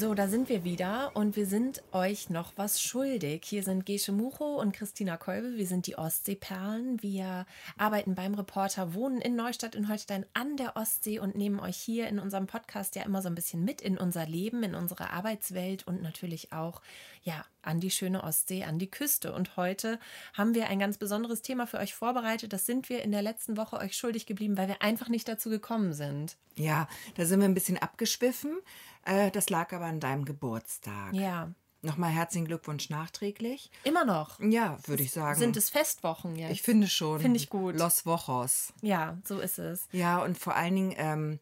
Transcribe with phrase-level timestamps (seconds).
[0.00, 3.42] So, da sind wir wieder und wir sind euch noch was schuldig.
[3.44, 5.58] Hier sind Gesche Mucho und Christina Kolbe.
[5.58, 7.02] Wir sind die Ostseeperlen.
[7.02, 7.44] Wir
[7.76, 12.08] arbeiten beim Reporter Wohnen in Neustadt in Holstein an der Ostsee und nehmen euch hier
[12.08, 15.86] in unserem Podcast ja immer so ein bisschen mit in unser Leben, in unsere Arbeitswelt
[15.86, 16.80] und natürlich auch
[17.22, 19.34] ja, an die schöne Ostsee, an die Küste.
[19.34, 19.98] Und heute
[20.32, 22.54] haben wir ein ganz besonderes Thema für euch vorbereitet.
[22.54, 25.50] Das sind wir in der letzten Woche euch schuldig geblieben, weil wir einfach nicht dazu
[25.50, 26.38] gekommen sind.
[26.56, 28.56] Ja, da sind wir ein bisschen abgeschwiffen.
[29.04, 31.14] Äh, das lag aber an deinem Geburtstag.
[31.14, 31.50] Ja.
[31.82, 33.70] Nochmal herzlichen Glückwunsch nachträglich.
[33.84, 34.38] Immer noch.
[34.40, 35.38] Ja, würde ich sagen.
[35.38, 36.52] Sind es Festwochen jetzt?
[36.52, 37.20] Ich finde schon.
[37.20, 37.78] Finde ich gut.
[37.78, 38.74] Los Wochos.
[38.82, 39.88] Ja, so ist es.
[39.90, 41.38] Ja, und vor allen Dingen ähm,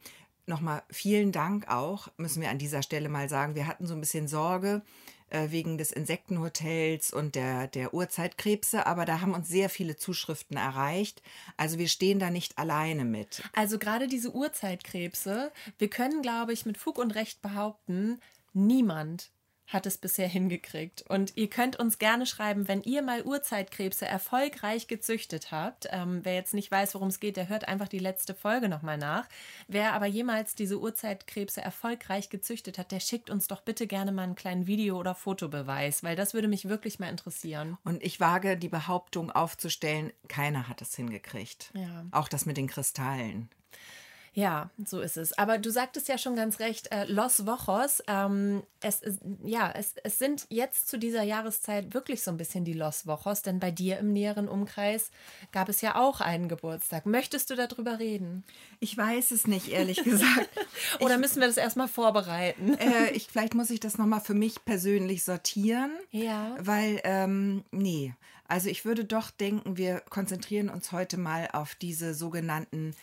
[0.46, 3.56] nochmal vielen Dank auch, müssen wir an dieser Stelle mal sagen.
[3.56, 4.82] Wir hatten so ein bisschen Sorge
[5.30, 10.56] äh, wegen des Insektenhotels und der, der Urzeitkrebse, aber da haben uns sehr viele Zuschriften
[10.56, 11.22] erreicht.
[11.56, 13.42] Also wir stehen da nicht alleine mit.
[13.54, 18.20] Also gerade diese Urzeitkrebse, wir können, glaube ich, mit Fug und Recht behaupten,
[18.52, 19.30] niemand
[19.68, 21.02] hat es bisher hingekriegt.
[21.08, 25.86] Und ihr könnt uns gerne schreiben, wenn ihr mal Urzeitkrebse erfolgreich gezüchtet habt.
[25.90, 28.96] Ähm, wer jetzt nicht weiß, worum es geht, der hört einfach die letzte Folge nochmal
[28.96, 29.28] nach.
[29.68, 34.22] Wer aber jemals diese Urzeitkrebse erfolgreich gezüchtet hat, der schickt uns doch bitte gerne mal
[34.22, 37.76] einen kleinen Video- oder Fotobeweis, weil das würde mich wirklich mal interessieren.
[37.84, 41.70] Und ich wage die Behauptung aufzustellen, keiner hat es hingekriegt.
[41.74, 42.06] Ja.
[42.10, 43.50] Auch das mit den Kristallen.
[44.34, 45.36] Ja, so ist es.
[45.36, 48.02] Aber du sagtest ja schon ganz recht, äh, Los Wochos.
[48.06, 52.64] Ähm, es, ist, ja, es, es sind jetzt zu dieser Jahreszeit wirklich so ein bisschen
[52.64, 55.10] die Los Wochos, denn bei dir im näheren Umkreis
[55.52, 57.06] gab es ja auch einen Geburtstag.
[57.06, 58.44] Möchtest du darüber reden?
[58.80, 60.50] Ich weiß es nicht, ehrlich gesagt.
[61.00, 62.74] Oder ich, müssen wir das erstmal vorbereiten?
[62.78, 65.90] Äh, ich, vielleicht muss ich das nochmal für mich persönlich sortieren.
[66.10, 66.56] Ja.
[66.60, 68.14] Weil, ähm, nee.
[68.46, 72.94] Also ich würde doch denken, wir konzentrieren uns heute mal auf diese sogenannten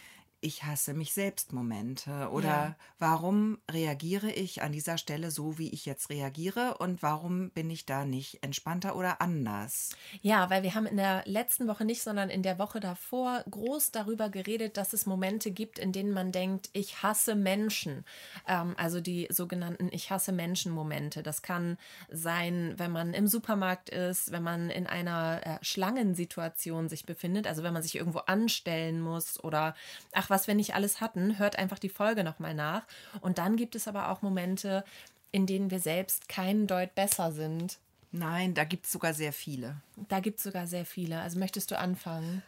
[0.46, 2.76] ich hasse mich selbst Momente oder ja.
[3.00, 7.88] warum reagiere ich an dieser Stelle so, wie ich jetzt reagiere und warum bin ich
[7.88, 9.90] da nicht entspannter oder anders?
[10.22, 13.90] Ja, weil wir haben in der letzten Woche nicht, sondern in der Woche davor groß
[13.90, 18.06] darüber geredet, dass es Momente gibt, in denen man denkt, ich hasse Menschen.
[18.48, 21.24] Ähm, also die sogenannten Ich hasse Menschen Momente.
[21.24, 21.80] Das kann
[22.12, 27.64] sein, wenn man im Supermarkt ist, wenn man in einer äh, Schlangensituation sich befindet, also
[27.64, 29.74] wenn man sich irgendwo anstellen muss oder
[30.14, 32.84] ach, was wir nicht alles hatten, hört einfach die Folge nochmal nach.
[33.22, 34.84] Und dann gibt es aber auch Momente,
[35.32, 37.78] in denen wir selbst keinen Deut besser sind.
[38.12, 39.76] Nein, da gibt es sogar sehr viele.
[40.08, 41.20] Da gibt es sogar sehr viele.
[41.20, 42.42] Also möchtest du anfangen?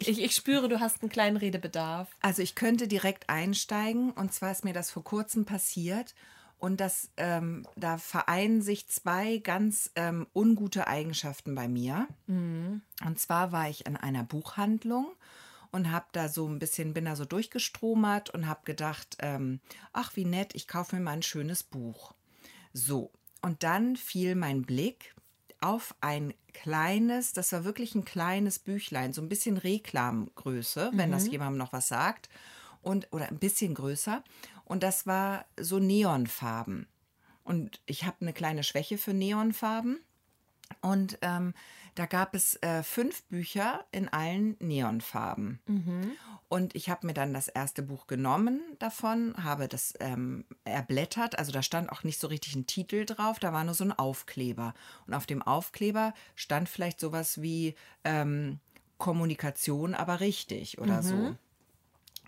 [0.00, 2.08] Ich, ich, spüre, du hast einen kleinen Redebedarf.
[2.20, 4.10] Also ich könnte direkt einsteigen.
[4.10, 6.14] Und zwar ist mir das vor kurzem passiert.
[6.58, 12.08] Und das, ähm, da vereinen sich zwei ganz ähm, ungute Eigenschaften bei mir.
[12.26, 12.82] Mhm.
[13.06, 15.06] Und zwar war ich in einer Buchhandlung
[15.72, 19.60] und habe da so ein bisschen, bin da so durchgestromert und habe gedacht, ähm,
[19.92, 22.14] ach wie nett, ich kaufe mir mal ein schönes Buch.
[22.72, 23.10] So,
[23.42, 25.14] und dann fiel mein Blick
[25.60, 30.98] auf ein kleines, das war wirklich ein kleines Büchlein, so ein bisschen Reklamgröße, mhm.
[30.98, 31.32] wenn das mhm.
[31.32, 32.28] jemandem noch was sagt,
[32.82, 34.24] und oder ein bisschen größer.
[34.64, 36.86] Und das war so Neonfarben.
[37.44, 40.00] Und ich habe eine kleine Schwäche für Neonfarben.
[40.80, 41.52] Und ähm,
[41.94, 45.60] da gab es äh, fünf Bücher in allen Neonfarben.
[45.66, 46.12] Mhm.
[46.48, 51.38] Und ich habe mir dann das erste Buch genommen davon, habe das ähm, erblättert.
[51.38, 53.92] Also da stand auch nicht so richtig ein Titel drauf, da war nur so ein
[53.92, 54.74] Aufkleber.
[55.06, 57.74] Und auf dem Aufkleber stand vielleicht sowas wie
[58.04, 58.58] ähm,
[58.98, 61.06] Kommunikation, aber richtig oder mhm.
[61.06, 61.36] so.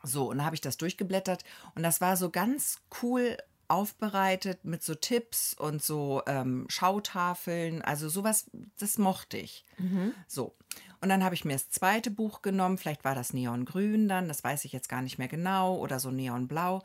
[0.04, 1.44] So, und dann habe ich das durchgeblättert
[1.76, 3.36] und das war so ganz cool
[3.72, 7.80] aufbereitet mit so Tipps und so ähm, Schautafeln.
[7.80, 9.64] Also sowas, das mochte ich.
[9.78, 10.12] Mhm.
[10.28, 10.54] So.
[11.00, 12.76] Und dann habe ich mir das zweite Buch genommen.
[12.76, 16.10] Vielleicht war das Neongrün dann, das weiß ich jetzt gar nicht mehr genau, oder so
[16.10, 16.82] Neonblau.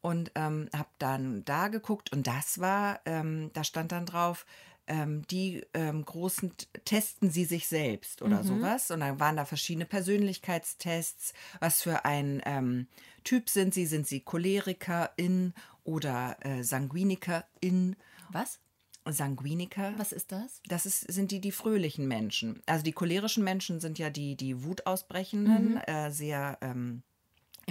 [0.00, 4.46] Und ähm, habe dann da geguckt und das war, ähm, da stand dann drauf,
[4.88, 6.52] ähm, die ähm, großen
[6.84, 8.46] testen sie sich selbst oder mhm.
[8.46, 8.90] sowas.
[8.90, 12.88] Und dann waren da verschiedene Persönlichkeitstests, was für ein ähm,
[13.24, 15.54] Typ sind sie, sind sie Cholerikerin
[15.84, 17.96] oder äh, Sanguinikerin.
[18.30, 18.60] Was?
[19.04, 19.94] Sanguiniker.
[19.96, 20.60] Was ist das?
[20.68, 22.62] Das ist, sind die, die fröhlichen Menschen.
[22.66, 25.76] Also die cholerischen Menschen sind ja die, die Wutausbrechenden, mhm.
[25.86, 27.02] äh, sehr ähm,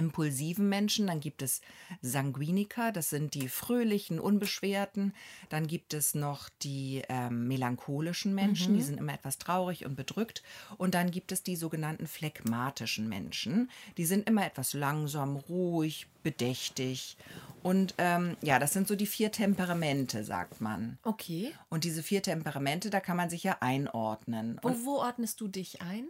[0.02, 1.60] impulsiven Menschen, dann gibt es
[2.00, 5.14] Sanguiniker, das sind die fröhlichen, unbeschwerten.
[5.48, 8.76] Dann gibt es noch die ähm, melancholischen Menschen, mhm.
[8.78, 10.42] die sind immer etwas traurig und bedrückt.
[10.76, 17.16] Und dann gibt es die sogenannten phlegmatischen Menschen, die sind immer etwas langsam, ruhig, bedächtig.
[17.62, 20.98] Und ähm, ja, das sind so die vier Temperamente, sagt man.
[21.02, 21.52] Okay.
[21.68, 24.58] Und diese vier Temperamente, da kann man sich ja einordnen.
[24.62, 26.06] Wo, wo ordnest du dich ein?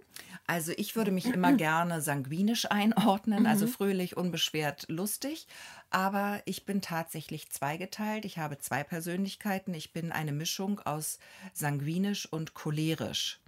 [0.47, 5.47] Also ich würde mich immer gerne sanguinisch einordnen, also fröhlich, unbeschwert, lustig.
[5.93, 8.25] Aber ich bin tatsächlich zweigeteilt.
[8.25, 9.75] Ich habe zwei Persönlichkeiten.
[9.75, 11.19] Ich bin eine Mischung aus
[11.53, 13.39] sanguinisch und cholerisch.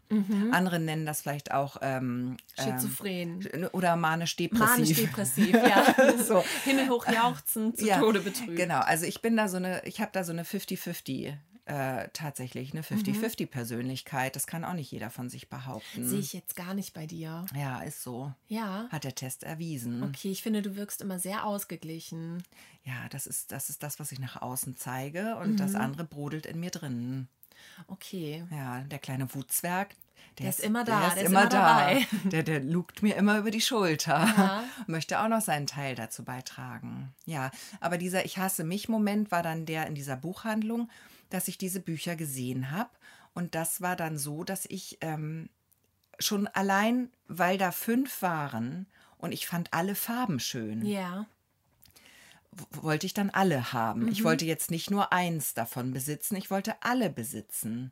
[0.53, 3.49] Andere nennen das vielleicht auch ähm, Schizophren.
[3.53, 4.69] ähm, oder manisch-depressiv.
[4.69, 5.95] Manisch-depressiv, ja.
[6.23, 6.45] So.
[6.65, 8.55] Himmelhoch jauchzen, zu Ja, Tode betrübt.
[8.57, 11.35] Genau, also ich bin da so eine, ich habe da so eine 50-50
[11.67, 14.37] äh, tatsächlich, eine 50-50 Persönlichkeit.
[14.37, 16.07] Das kann auch nicht jeder von sich behaupten.
[16.07, 17.47] Sehe ich jetzt gar nicht bei dir.
[17.55, 18.33] Ja, ist so.
[18.49, 18.87] Ja.
[18.91, 20.03] Hat der Test erwiesen.
[20.03, 22.43] Okay, ich finde, du wirkst immer sehr ausgeglichen.
[22.85, 25.57] Ja, das ist, das ist das, was ich nach außen zeige und Mhm.
[25.57, 27.29] das andere brodelt in mir drin.
[27.89, 28.45] Okay.
[28.51, 29.95] Ja, der kleine Wutzwerg.
[30.39, 31.79] Der ist immer da, Der der ist ist immer immer da.
[31.79, 32.07] dabei.
[32.31, 34.27] Der, der lugt mir immer über die Schulter.
[34.37, 34.65] Ja.
[34.89, 37.15] Möchte auch noch seinen Teil dazu beitragen.
[37.25, 37.51] Ja,
[37.81, 40.91] aber dieser Ich hasse mich Moment war dann der in dieser Buchhandlung,
[41.31, 42.91] dass ich diese Bücher gesehen habe.
[43.35, 45.49] Und das war dann so, dass ich ähm,
[46.19, 48.87] schon allein, weil da fünf waren
[49.19, 51.27] und ich fand alle Farben schön, Ja.
[52.71, 54.07] wollte ich dann alle haben.
[54.09, 57.91] Ich wollte jetzt nicht nur eins davon besitzen, ich wollte alle besitzen.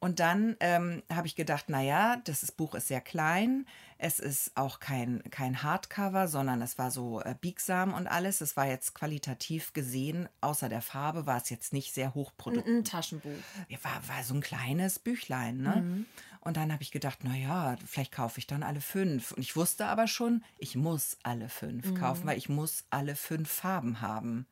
[0.00, 3.66] Und dann ähm, habe ich gedacht, naja, das ist, Buch ist sehr klein.
[3.98, 8.40] Es ist auch kein, kein Hardcover, sondern es war so äh, biegsam und alles.
[8.40, 12.72] Es war jetzt qualitativ gesehen, außer der Farbe, war es jetzt nicht sehr hochproduktiv.
[12.72, 13.30] Ein Taschenbuch.
[13.68, 16.06] Ja, war, war so ein kleines Büchlein, ne?
[16.40, 19.32] Und dann habe ich gedacht, na ja, vielleicht kaufe ich dann alle fünf.
[19.32, 23.50] Und ich wusste aber schon, ich muss alle fünf kaufen, weil ich muss alle fünf
[23.50, 24.46] Farben haben.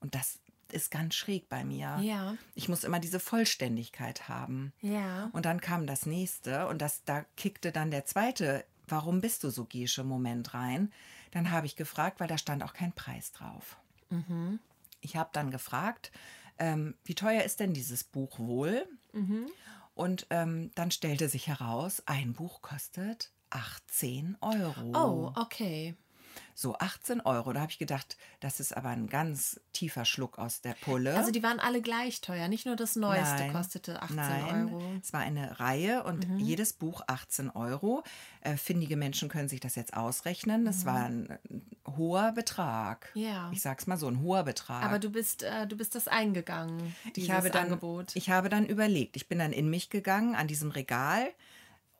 [0.00, 0.38] Und das
[0.72, 1.98] ist ganz schräg bei mir.
[2.02, 2.36] Ja.
[2.54, 4.72] Ich muss immer diese Vollständigkeit haben.
[4.80, 5.30] Ja.
[5.32, 9.50] Und dann kam das nächste und das, da kickte dann der zweite, warum bist du
[9.50, 10.92] so Gesche Moment rein.
[11.30, 13.76] Dann habe ich gefragt, weil da stand auch kein Preis drauf.
[15.00, 16.10] Ich habe dann gefragt,
[16.58, 18.86] ähm, wie teuer ist denn dieses Buch wohl?
[19.94, 24.92] Und ähm, dann stellte sich heraus, ein Buch kostet 18 Euro.
[24.94, 25.96] Oh, okay.
[26.54, 27.52] So 18 Euro.
[27.52, 31.16] Da habe ich gedacht, das ist aber ein ganz tiefer Schluck aus der Pulle.
[31.16, 32.48] Also die waren alle gleich teuer.
[32.48, 34.82] Nicht nur das Neueste Nein, kostete 18 Nein, Euro.
[35.02, 36.38] es war eine Reihe und Mhm.
[36.38, 38.02] jedes Buch 18 Euro.
[38.40, 40.64] Äh, findige Menschen können sich das jetzt ausrechnen.
[40.64, 41.38] Das war ein,
[41.96, 43.10] hoher Betrag.
[43.14, 43.22] Mhm.
[43.22, 43.50] Ja.
[43.52, 44.84] Ich sag's mal so, ein hoher Betrag.
[44.84, 48.14] Aber du bist, äh, du bist das eingegangen, dieses ich habe dann, Angebot.
[48.16, 51.28] Ich habe dann überlegt, ich bin dann in mich gegangen an diesem Regal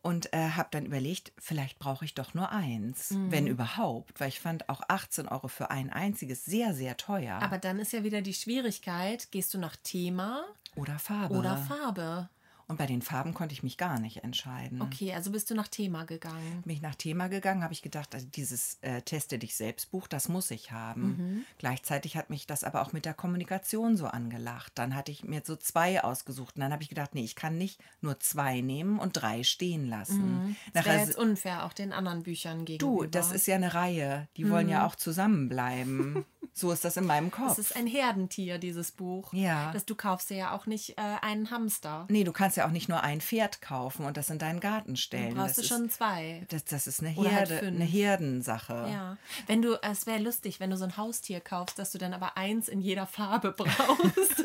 [0.02, 3.30] und äh, habe dann überlegt, vielleicht brauche ich doch nur eins, Mhm.
[3.32, 7.40] wenn überhaupt, weil ich fand auch 18 Euro für ein einziges sehr, sehr teuer.
[7.42, 10.44] Aber dann ist ja wieder die Schwierigkeit, gehst du nach Thema
[10.76, 11.34] oder Farbe.
[11.34, 12.28] oder Farbe?
[12.68, 14.82] Und bei den Farben konnte ich mich gar nicht entscheiden.
[14.82, 16.62] Okay, also bist du nach Thema gegangen.
[16.64, 20.06] Bin ich nach Thema gegangen, habe ich gedacht, also dieses äh, Teste dich selbst Buch,
[20.06, 21.02] das muss ich haben.
[21.02, 21.44] Mhm.
[21.56, 24.72] Gleichzeitig hat mich das aber auch mit der Kommunikation so angelacht.
[24.74, 27.56] Dann hatte ich mir so zwei ausgesucht und dann habe ich gedacht, nee, ich kann
[27.56, 30.56] nicht nur zwei nehmen und drei stehen lassen.
[30.74, 33.04] Das wäre jetzt unfair auch den anderen Büchern gegenüber.
[33.04, 34.28] Du, das ist ja eine Reihe.
[34.36, 36.26] Die wollen ja auch zusammenbleiben.
[36.52, 37.52] so ist das in meinem Kopf.
[37.52, 39.32] Es ist ein Herdentier, dieses Buch.
[39.32, 39.72] Ja.
[39.72, 42.06] Das, du kaufst dir ja auch nicht äh, einen Hamster.
[42.10, 44.96] nee, du kannst ja auch nicht nur ein Pferd kaufen und das in deinen Garten
[44.96, 45.34] stellen.
[45.34, 46.46] Dann brauchst das du ist, schon zwei.
[46.50, 47.76] das, das ist eine halt Herde, fünf.
[47.76, 48.72] eine Herdensache.
[48.93, 49.16] Ja.
[49.46, 52.37] Wenn du, es wäre lustig, wenn du so ein Haustier kaufst, dass du dann aber
[52.37, 54.44] eins in jeder Farbe brauchst.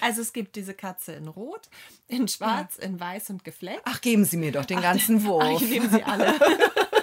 [0.00, 1.68] also es gibt diese Katze in Rot,
[2.08, 3.82] in Schwarz, in Weiß und gefleckt.
[3.84, 5.44] Ach, geben Sie mir doch den ganzen Wurf.
[5.56, 6.34] Ach, ich nehme sie alle.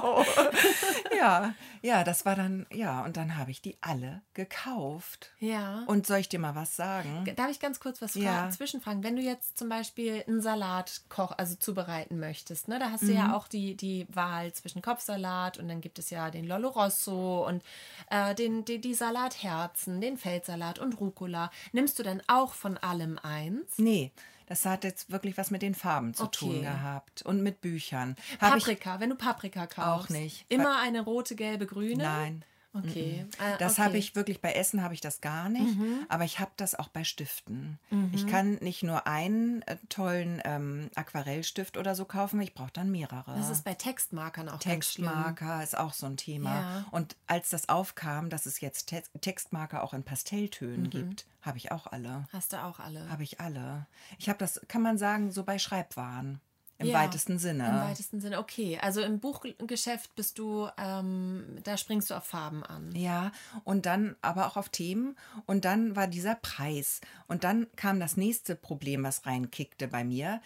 [0.00, 0.24] genau.
[1.16, 5.32] ja, ja, das war dann, ja, und dann habe ich die alle gekauft.
[5.38, 5.82] Ja.
[5.86, 7.24] Und soll ich dir mal was sagen?
[7.36, 8.48] Darf ich ganz kurz was Ja.
[8.50, 9.02] zwischenfragen?
[9.02, 13.06] Wenn du jetzt zum Beispiel einen Salat koch, also zubereiten möchtest, ne, da hast du
[13.12, 13.16] Mhm.
[13.16, 17.46] ja auch die, die Wahl zwischen Kopfsalat und dann gibt es ja den Lollo Rosso
[17.46, 17.62] und
[18.10, 21.50] äh, den, die, die Salatherzen, den Feldsalat und Rucola.
[21.72, 23.78] Nimmst du dann auch von allem eins?
[23.78, 24.10] Nee,
[24.46, 26.38] das hat jetzt wirklich was mit den Farben zu Okay.
[26.38, 28.16] tun gehabt und mit Büchern.
[28.40, 30.06] Hab Paprika, wenn du Paprika kaufst.
[30.06, 30.44] Auch nicht.
[30.48, 32.02] Immer eine rote, gelbe, grüne?
[32.02, 32.44] nein.
[32.74, 33.24] Okay.
[33.38, 33.80] Äh, Das okay.
[33.80, 33.84] Mhm.
[33.84, 35.76] habe ich wirklich bei Essen habe ich das gar nicht,
[36.08, 37.78] aber ich habe das auch bei Stiften.
[38.12, 42.90] Ich kann nicht nur einen äh, tollen ähm, Aquarellstift oder so kaufen, ich brauche dann
[42.90, 43.34] mehrere.
[43.36, 44.58] Das ist bei Textmarkern auch.
[44.58, 46.54] Textmarker ist auch so ein Thema.
[46.54, 46.84] Ja.
[46.90, 50.04] Und als das aufkam, dass es jetzt Te Textmarker auch in Mhm.
[50.04, 52.26] Pastelltönen gibt, habe ich auch alle.
[52.32, 53.08] Hast du auch alle.
[53.08, 53.86] Habe ich alle.
[54.18, 56.40] Ich habe das, kann man sagen, so bei Schreibwaren.
[56.84, 57.68] Im Ja, weitesten Sinne.
[57.68, 58.78] Im weitesten Sinne, okay.
[58.80, 62.94] Also im Buchgeschäft bist du, ähm, da springst du auf Farben an.
[62.94, 63.32] Ja,
[63.64, 65.16] und dann aber auch auf Themen.
[65.46, 67.00] Und dann war dieser Preis.
[67.26, 70.40] Und dann kam das nächste Problem, was reinkickte bei mir.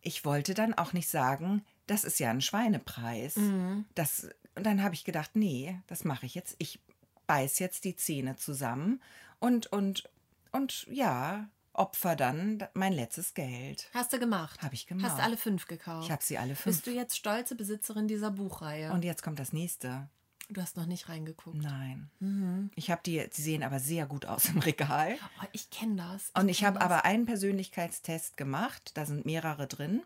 [0.00, 3.36] Ich wollte dann auch nicht sagen, das ist ja ein Schweinepreis.
[3.36, 3.84] Mhm.
[3.94, 6.56] Das, und dann habe ich gedacht, nee, das mache ich jetzt.
[6.58, 6.80] Ich
[7.26, 9.00] beiß jetzt die Zähne zusammen
[9.38, 10.08] und, und,
[10.50, 13.88] und ja, opfer dann mein letztes Geld.
[13.94, 14.62] Hast du gemacht?
[14.62, 15.10] Habe ich gemacht.
[15.10, 16.04] Hast alle fünf gekauft?
[16.06, 16.76] Ich habe sie alle fünf.
[16.76, 18.92] Bist du jetzt stolze Besitzerin dieser Buchreihe?
[18.92, 20.08] Und jetzt kommt das nächste.
[20.50, 21.62] du hast noch nicht reingeguckt.
[21.62, 22.10] Nein.
[22.20, 22.70] Mhm.
[22.74, 25.16] Ich habe die, die sehen aber sehr gut aus im Regal.
[25.42, 26.30] Oh, ich kenne das.
[26.34, 28.90] Und ich habe aber einen Persönlichkeitstest gemacht.
[28.94, 30.02] Da sind mehrere drin.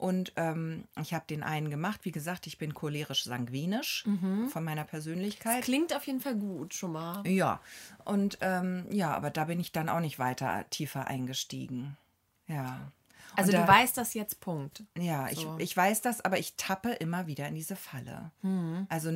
[0.00, 2.00] Und ähm, ich habe den einen gemacht.
[2.04, 4.04] Wie gesagt, ich bin cholerisch-sanguinisch
[4.50, 5.62] von meiner Persönlichkeit.
[5.62, 7.22] Klingt auf jeden Fall gut schon mal.
[7.26, 7.60] Ja,
[8.06, 11.98] und ähm, ja, aber da bin ich dann auch nicht weiter tiefer eingestiegen.
[12.46, 12.90] Ja.
[13.36, 14.82] Also Und du da, weißt das jetzt, Punkt.
[14.96, 15.56] Ja, ich, So.
[15.58, 18.30] ich weiß das, aber ich tappe immer wieder in diese Falle.
[18.42, 18.86] Mhm.
[18.88, 19.10] Also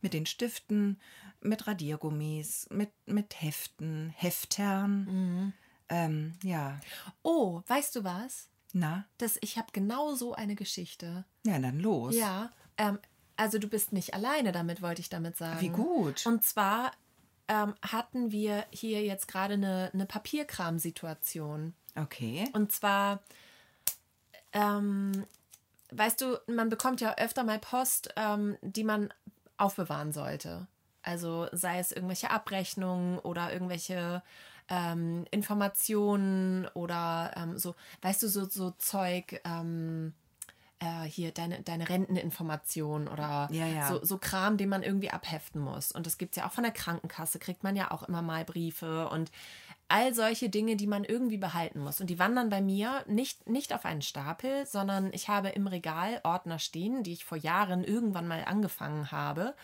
[0.00, 0.98] mit den Stiften,
[1.40, 5.04] mit Radiergummis, mit, mit Heften, Heftern.
[5.04, 5.52] Mhm.
[5.88, 6.78] Ähm, ja,
[7.22, 8.46] Oh, weißt du was?
[8.72, 11.24] Na, Das, ich habe genau so eine Geschichte.
[11.44, 12.14] ja, dann los.
[12.14, 12.98] Ja, ähm,
[13.36, 15.60] also du bist nicht alleine damit, wollte ich damit sagen.
[15.60, 16.26] Wie gut.
[16.26, 16.90] Und zwar
[17.46, 21.74] ähm, hatten wir hier jetzt gerade eine, eine Papierkram-Situation.
[21.96, 22.48] Okay.
[22.52, 23.20] Und zwar,
[24.52, 25.24] ähm,
[25.90, 29.12] weißt du, man bekommt ja öfter mal Post, ähm, die man
[29.56, 30.66] aufbewahren sollte.
[31.02, 34.22] Also sei es irgendwelche Abrechnungen oder irgendwelche
[34.68, 40.14] ähm, Informationen oder ähm, so, weißt du, so, so Zeug, ähm,
[40.80, 43.88] äh, hier deine, deine Renteninformation oder Ja, ja.
[43.88, 45.92] So, so Kram, den man irgendwie abheften muss.
[45.92, 48.44] Und das gibt es ja auch von der Krankenkasse, kriegt man ja auch immer mal
[48.44, 49.30] Briefe und
[49.88, 52.00] all solche Dinge, die man irgendwie behalten muss.
[52.00, 56.20] Und die wandern bei mir nicht, nicht auf einen Stapel, sondern ich habe im Regal
[56.24, 59.54] Ordner stehen, die ich vor Jahren irgendwann mal angefangen habe.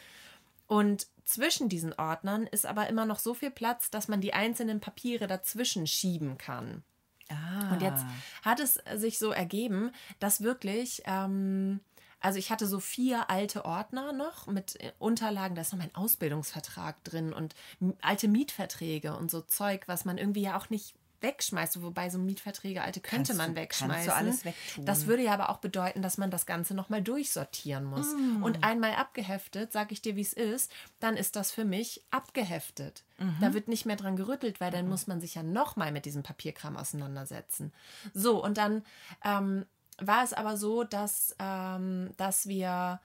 [0.67, 4.81] Und zwischen diesen Ordnern ist aber immer noch so viel Platz, dass man die einzelnen
[4.81, 6.83] Papiere dazwischen schieben kann.
[7.31, 7.73] Ah.
[7.73, 8.05] Und jetzt
[8.43, 11.81] hat es sich so ergeben, dass wirklich, ähm,
[12.21, 15.95] also ich hatte so vier alte Ordner noch mit äh, Unterlagen, da ist noch mein
[15.95, 17.55] Ausbildungsvertrag drin und
[18.03, 20.95] alte Mietverträge und so Zeug, was man irgendwie ja auch nicht
[21.25, 24.13] wegschmeißt, wobei so Mietverträge alte könnte Kannst man kannst du wegschmeißen.
[24.13, 24.87] alles wegtun.
[24.87, 28.13] Das würde ja aber auch bedeuten, dass man das Ganze nochmal durchsortieren muss.
[28.15, 28.45] Mm.
[28.45, 33.03] Und einmal abgeheftet, sage ich dir, wie es ist, dann ist das für mich abgeheftet.
[33.19, 33.37] Mhm.
[33.41, 36.23] Da wird nicht mehr dran gerüttelt, weil dann muss man sich ja nochmal mit diesem
[36.23, 37.73] Papierkram auseinandersetzen.
[38.13, 38.85] So, und dann
[39.25, 39.67] ähm,
[39.99, 43.01] war es aber so, dass, ähm, dass wir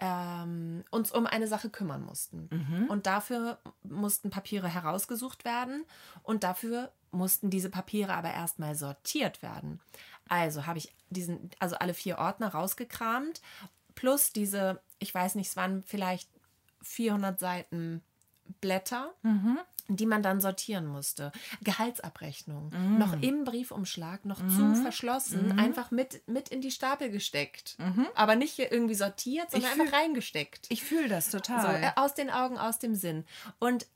[0.00, 2.48] ähm, uns um eine Sache kümmern mussten.
[2.88, 5.84] Und dafür mussten Papiere herausgesucht werden
[6.22, 9.80] und dafür mussten diese Papiere aber erstmal sortiert werden.
[10.28, 13.40] Also habe ich diesen, also alle vier Ordner rausgekramt,
[13.94, 16.28] plus diese, ich weiß nicht, es waren vielleicht
[16.82, 18.02] 400 Seiten
[18.60, 19.12] Blätter,
[19.88, 21.30] die man dann sortieren musste.
[21.62, 27.76] Gehaltsabrechnung, noch im Briefumschlag, noch zu verschlossen, einfach mit, mit in die Stapel gesteckt.
[28.14, 30.66] Aber nicht hier irgendwie sortiert, sondern Ich einfach fühl- reingesteckt.
[30.70, 31.82] Ich fühle das So, total.
[31.82, 33.24] äh, aus den Augen, aus dem Sinn.
[33.58, 33.86] Und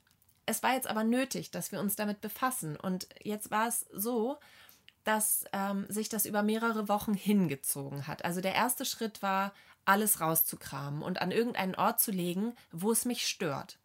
[0.49, 2.75] es war jetzt aber nötig, dass wir uns damit befassen.
[2.75, 4.37] Und jetzt war es so,
[5.03, 8.25] dass ähm, sich das über mehrere Wochen hingezogen hat.
[8.25, 9.53] Also der erste Schritt war,
[9.85, 13.79] alles rauszukramen und an irgendeinen Ort zu legen, wo es mich stört.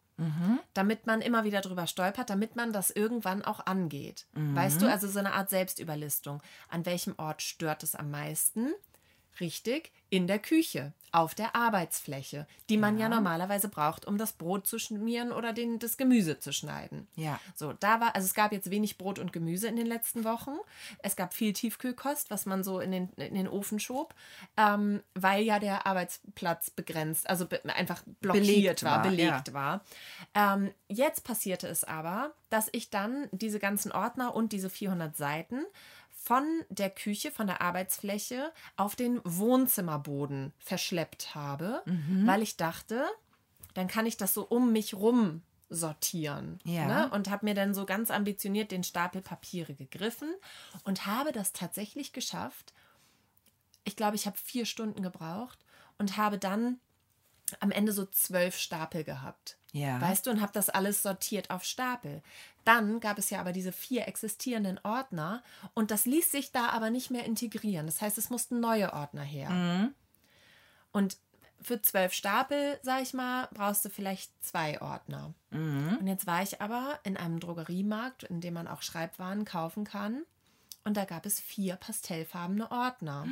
[0.73, 4.27] Damit man immer wieder drüber stolpert, damit man das irgendwann auch angeht.
[4.55, 6.41] Weißt du, also so eine Art Selbstüberlistung.
[6.69, 8.73] An welchem Ort stört es am meisten?
[9.39, 14.67] Richtig, in der Küche, auf der Arbeitsfläche, die man ja, normalerweise braucht, um das Brot
[14.67, 17.07] zu schmieren oder den, das Gemüse zu schneiden.
[17.15, 17.39] Ja.
[17.55, 20.57] So, da war, also es gab jetzt wenig Brot und Gemüse in den letzten Wochen.
[20.99, 24.13] Es gab viel Tiefkühlkost, was man so in den, in den Ofen schob,
[24.57, 29.85] ähm, weil ja der Arbeitsplatz begrenzt, also be einfach blockiert Belegt war, belegt war.
[30.33, 35.65] Ähm, jetzt passierte es aber, dass ich dann diese ganzen Ordner und diese 400 Seiten
[36.25, 41.83] von der Küche, von der Arbeitsfläche auf den Wohnzimmerboden verschleppt habe,
[42.25, 43.05] weil ich dachte,
[43.75, 46.57] dann kann ich das so um mich rum sortieren.
[46.63, 46.87] Ja.
[46.87, 47.11] Ne?
[47.11, 50.33] Und habe mir dann so ganz ambitioniert den Stapel Papiere gegriffen
[50.83, 52.73] und habe das tatsächlich geschafft.
[53.83, 55.59] Ich glaube, ich habe vier Stunden gebraucht
[55.99, 56.79] und habe dann
[57.59, 59.57] am Ende so zwölf Stapel gehabt.
[59.73, 60.01] Ja.
[60.01, 62.23] Weißt du, und habe das alles sortiert auf Stapel.
[62.65, 65.41] Dann gab es ja aber diese vier existierenden Ordner
[65.73, 67.85] und das ließ sich da aber nicht mehr integrieren.
[67.85, 69.49] Das heißt, es mussten neue Ordner her.
[70.91, 71.17] Und
[71.61, 75.33] für zwölf Stapel, sag ich mal, brauchst du vielleicht zwei Ordner.
[75.99, 80.23] Und jetzt war ich aber in einem Drogeriemarkt, in dem man auch Schreibwaren kaufen kann.
[80.83, 83.25] Und da gab es vier pastellfarbene Ordner.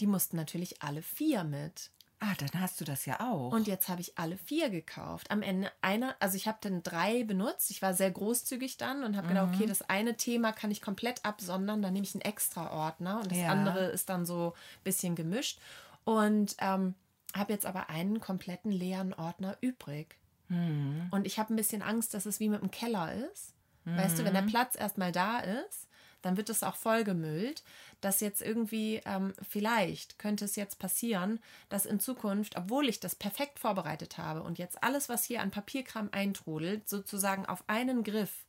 [0.00, 1.90] Die mussten natürlich alle vier mit.
[2.18, 3.52] Ah, dann hast du das ja auch.
[3.52, 5.30] Und jetzt habe ich alle vier gekauft.
[5.30, 7.70] Am Ende einer, also ich habe dann drei benutzt.
[7.70, 11.24] Ich war sehr großzugig dann und habe gedacht, okay, das eine Thema kann ich komplett
[11.24, 11.82] absondern.
[11.82, 13.48] Dann nehme ich einen extra Ordner und das Ja.
[13.48, 15.60] andere ist dann so ein bisschen gemischt.
[16.04, 16.94] Und ähm,
[17.34, 20.16] habe jetzt aber einen kompletten leeren Ordner übrig.
[20.48, 21.08] Mhm.
[21.10, 23.52] Und ich habe ein bisschen Angst, dass es wie mit dem Keller ist.
[23.84, 23.98] Mhm.
[23.98, 24.48] Weißt du, wenn der mhm.
[24.48, 25.85] Platz erstmal da ist,
[26.26, 27.62] dann wird es auch vollgemüllt,
[28.00, 33.14] dass jetzt irgendwie, ähm, vielleicht könnte es jetzt passieren, dass in Zukunft, obwohl ich das
[33.14, 38.44] perfekt vorbereitet habe und jetzt alles, was hier an Papierkram eintrudelt, sozusagen auf einen Griff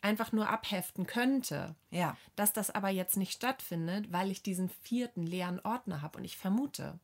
[0.00, 1.76] einfach nur abheften könnte.
[1.90, 2.16] Ja.
[2.34, 6.18] Dass das aber jetzt nicht stattfindet, weil ich diesen vierten leeren Ordner habe.
[6.18, 6.98] Und ich vermute,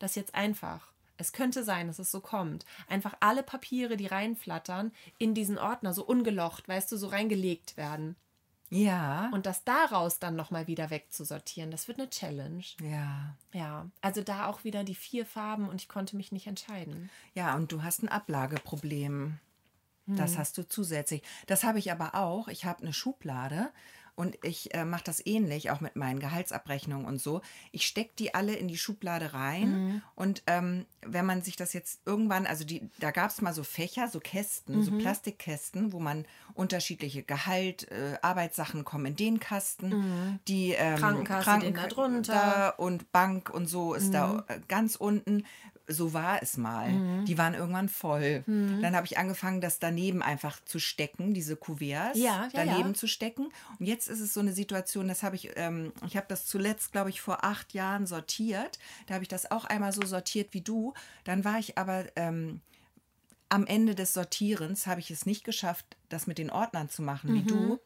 [0.00, 4.92] dass jetzt einfach, es könnte sein, dass es so kommt, einfach alle Papiere, die reinflattern,
[5.18, 8.16] in diesen Ordner so ungelocht, weißt du, so reingelegt werden.
[8.68, 9.30] Ja.
[9.32, 12.64] Und das daraus dann nochmal wieder wegzusortieren, das wird eine Challenge.
[12.80, 13.36] Ja.
[13.52, 13.86] Ja.
[14.00, 17.10] Also da auch wieder die vier Farben und ich konnte mich nicht entscheiden.
[17.34, 19.38] Ja, und du hast ein Ablageproblem.
[20.06, 20.38] Das hm.
[20.38, 21.22] hast du zusätzlich.
[21.46, 22.48] Das habe ich aber auch.
[22.48, 23.70] Ich habe eine Schublade
[24.16, 27.42] und ich äh, mache das ähnlich, auch mit meinen Gehaltsabrechnungen und so.
[27.70, 29.70] Ich stecke die alle in die Schublade rein.
[29.70, 30.02] Mhm.
[30.14, 33.62] Und ähm, wenn man sich das jetzt irgendwann, also die, da gab es mal so
[33.62, 34.82] Fächer, so Kästen, mhm.
[34.82, 39.90] so Plastikkästen, wo man unterschiedliche Gehalt, äh, Arbeitssachen kommen in den Kasten.
[39.90, 40.38] Mhm.
[40.48, 42.78] Die ähm, Krankenkasse Kranken da drunter.
[42.78, 44.42] und Bank und so ist da mhm.
[44.48, 45.44] äh, ganz unten
[45.88, 46.90] so war es mal.
[46.90, 47.24] Mhm.
[47.24, 48.42] Die waren irgendwann voll.
[48.46, 48.82] Mhm.
[48.82, 52.94] Dann habe ich angefangen, das daneben einfach zu stecken, diese Kuverts ja, ja, daneben ja.
[52.94, 53.48] zu stecken.
[53.78, 56.92] Und jetzt ist es so eine Situation, das habe ich, ähm, ich habe das zuletzt,
[56.92, 58.78] glaube ich, vor acht Jahren sortiert.
[59.06, 60.94] Da habe ich das auch einmal so sortiert wie du.
[61.24, 62.60] Dann war ich aber ähm,
[63.48, 67.30] am Ende des Sortierens, habe ich es nicht geschafft, das mit den Ordnern zu machen,
[67.30, 67.34] mhm.
[67.34, 67.80] wie du.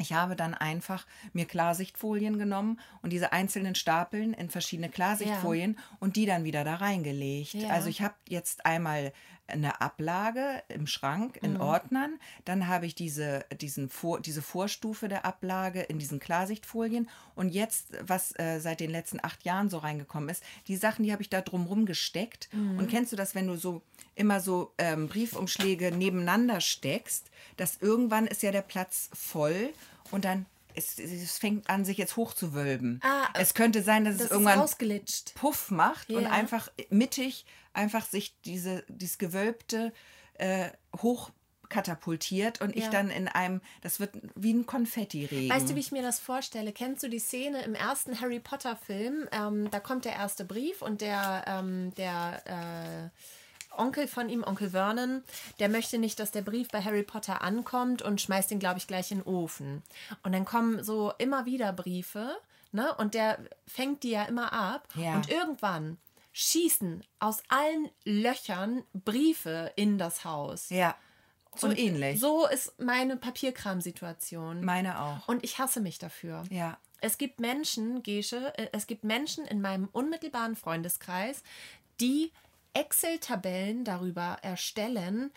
[0.00, 5.96] Ich habe dann einfach mir Klarsichtfolien genommen und diese einzelnen Stapeln in verschiedene Klarsichtfolien ja.
[6.00, 7.54] und die dann wieder da reingelegt.
[7.54, 7.68] Ja.
[7.68, 9.12] Also ich habe jetzt einmal
[9.50, 11.60] eine Ablage im Schrank in mhm.
[11.60, 17.50] Ordnern, dann habe ich diese, diesen Vor, diese Vorstufe der Ablage in diesen Klarsichtfolien und
[17.50, 21.22] jetzt, was äh, seit den letzten acht Jahren so reingekommen ist, die Sachen, die habe
[21.22, 22.48] ich da drumrum gesteckt.
[22.52, 22.78] Mhm.
[22.78, 23.82] Und kennst du das, wenn du so
[24.14, 29.70] immer so ähm, Briefumschläge nebeneinander steckst, dass irgendwann ist ja der Platz voll
[30.10, 33.00] und dann es, es, fängt an, sich jetzt hochzuwölben.
[33.02, 34.68] Ah, es könnte sein, dass das es irgendwann
[35.34, 36.18] Puff macht ja.
[36.18, 39.92] und einfach mittig einfach sich diese, dieses gewölbte
[40.34, 41.30] äh, hoch
[41.68, 42.82] katapultiert und ja.
[42.82, 45.54] ich dann in einem, das wird wie ein Konfetti-Regen.
[45.54, 46.72] Weißt du, wie ich mir das vorstelle?
[46.72, 49.28] Kennst du die Szene im ersten Harry Potter-Film?
[49.30, 53.20] Ähm, da kommt der erste Brief und der, ähm, der äh,
[53.70, 55.22] Onkel von ihm, Onkel Vernon,
[55.58, 58.86] der möchte nicht, dass der Brief bei Harry Potter ankommt und schmeißt ihn, glaube ich,
[58.86, 59.82] gleich in den Ofen.
[60.22, 62.36] Und dann kommen so immer wieder Briefe,
[62.72, 62.94] ne?
[62.96, 64.88] Und der fängt die ja immer ab.
[64.94, 65.16] Ja.
[65.16, 65.98] Und irgendwann
[66.32, 70.70] schießen aus allen Löchern Briefe in das Haus.
[70.70, 70.96] Ja.
[71.56, 72.20] So und ähnlich.
[72.20, 74.64] So ist meine Papierkram-Situation.
[74.64, 75.28] Meine auch.
[75.28, 76.44] Und ich hasse mich dafür.
[76.50, 76.78] Ja.
[77.00, 81.42] Es gibt Menschen, Gesche, äh, es gibt Menschen in meinem unmittelbaren Freundeskreis,
[82.00, 82.32] die
[82.74, 85.32] Excel-Tabellen darüber erstellen,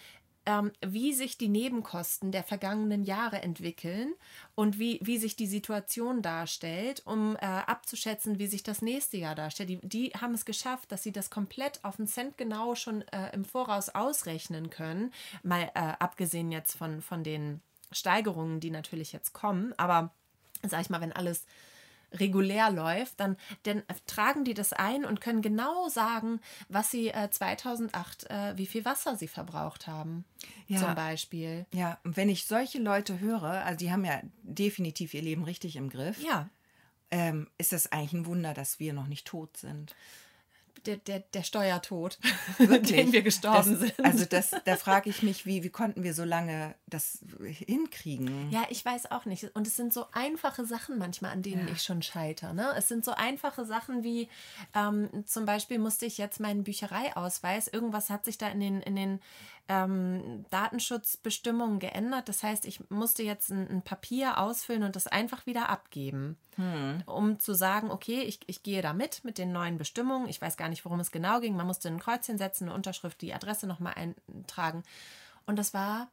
[0.46, 4.14] ähm, wie sich die Nebenkosten der vergangenen Jahre entwickeln
[4.56, 9.36] und wie, wie sich die Situation darstellt, um äh, abzuschätzen, wie sich das nächste Jahr
[9.36, 9.70] darstellt.
[9.70, 13.34] Die, die haben es geschafft, dass sie das komplett auf den Cent genau schon äh,
[13.34, 15.14] im Voraus ausrechnen können.
[15.44, 19.74] Mal äh, abgesehen jetzt von, von den Steigerungen, die natürlich jetzt kommen.
[19.78, 20.14] Aber
[20.62, 21.46] sag ich mal, wenn alles
[22.14, 27.30] regulär läuft, dann, dann tragen die das ein und können genau sagen, was sie äh,
[27.30, 30.26] 2008, äh, wie viel Wasser sie verbraucht haben.
[30.68, 31.66] Ja, zum Beispiel.
[31.74, 35.76] Ja, und wenn ich solche Leute höre, also die haben ja definitiv ihr Leben richtig
[35.76, 36.22] im Griff.
[36.24, 36.50] Ja.
[37.12, 39.96] Ähm, ist das eigentlich ein Wunder, dass wir noch nicht tot sind
[40.86, 42.18] der, der, der Steuertod,
[42.60, 44.06] den wir gestorben das, sind.
[44.06, 48.50] Also das, da frage ich mich, wie, wie konnten wir so lange das hinkriegen?
[48.52, 49.56] Ja, ich weiß auch nicht.
[49.56, 51.74] Und es sind so einfache Sachen manchmal, an denen ja.
[51.74, 52.54] ich schon scheitere.
[52.54, 52.74] Ne?
[52.78, 54.30] Es sind so einfache Sachen wie
[54.76, 58.96] ähm, zum Beispiel musste ich jetzt meinen Büchereiausweis, irgendwas hat sich da in den, in
[58.96, 59.20] den
[59.70, 62.30] ähm, Datenschutzbestimmungen geändert.
[62.30, 67.04] Das heißt, ich musste jetzt ein, ein Papier ausfüllen und das einfach wieder abgeben, hm.
[67.06, 70.28] um zu sagen, okay, ich, ich gehe da mit, mit den neuen Bestimmungen.
[70.28, 71.56] Ich weiß gar nicht, worum es genau ging.
[71.56, 74.84] Man musste ein Kreuzchen setzen, eine Unterschrift, die Adresse nochmal eintragen.
[75.46, 76.10] Und das war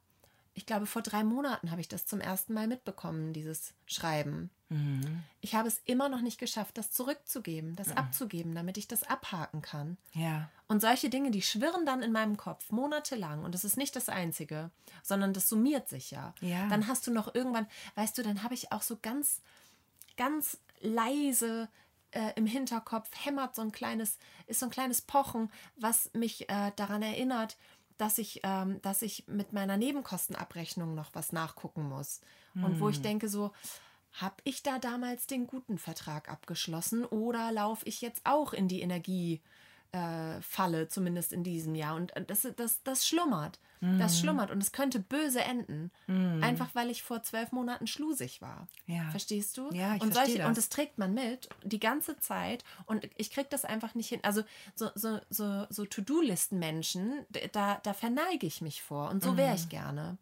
[0.54, 4.50] ich glaube, vor drei Monaten habe ich das zum ersten Mal mitbekommen, dieses Schreiben.
[4.70, 5.24] Mhm.
[5.40, 7.98] Ich habe es immer noch nicht geschafft, das zurückzugeben, das mhm.
[7.98, 9.98] abzugeben, damit ich das abhaken kann.
[10.14, 10.48] Ja.
[10.68, 13.44] Und solche Dinge, die schwirren dann in meinem Kopf monatelang.
[13.44, 14.70] Und das ist nicht das Einzige,
[15.02, 16.35] sondern das summiert sich ja.
[16.40, 16.68] ja.
[16.68, 19.42] Dann hast du noch irgendwann, weißt du, dann habe ich auch so ganz,
[20.16, 21.68] ganz leise
[22.12, 26.72] äh, im Hinterkopf hämmert so ein kleines, ist so ein kleines Pochen, was mich äh,
[26.76, 27.56] daran erinnert,
[27.98, 32.20] dass ich, ähm, dass ich mit meiner Nebenkostenabrechnung noch was nachgucken muss.
[32.54, 32.64] Hm.
[32.64, 33.02] Und wo ich hm.
[33.02, 33.52] denke, so,
[34.12, 38.81] habe ich da damals den guten Vertrag abgeschlossen oder laufe ich jetzt auch in die
[38.81, 39.40] Energie?
[39.92, 40.40] äh,
[40.88, 41.96] zumindest in diesem Jahr.
[41.96, 43.59] Und äh, das, das, das schlummert.
[43.83, 44.19] Das Mhm.
[44.21, 45.90] schlummert und es könnte böse enden.
[46.43, 48.69] Einfach weil ich vor zwölf Monaten schlusig war.
[48.87, 49.09] Ja.
[49.11, 49.71] Verstehst du?
[49.73, 50.49] Ja, ich und, solche, das.
[50.49, 54.21] und das trägt man mit die ganze Zeit und ich krieg das einfach nicht hin.
[54.23, 54.43] Also
[54.75, 59.69] so, so, so, so To-Do-Listen-Menschen, da, da verneige ich mich vor und so wäre ich
[59.69, 60.19] gerne.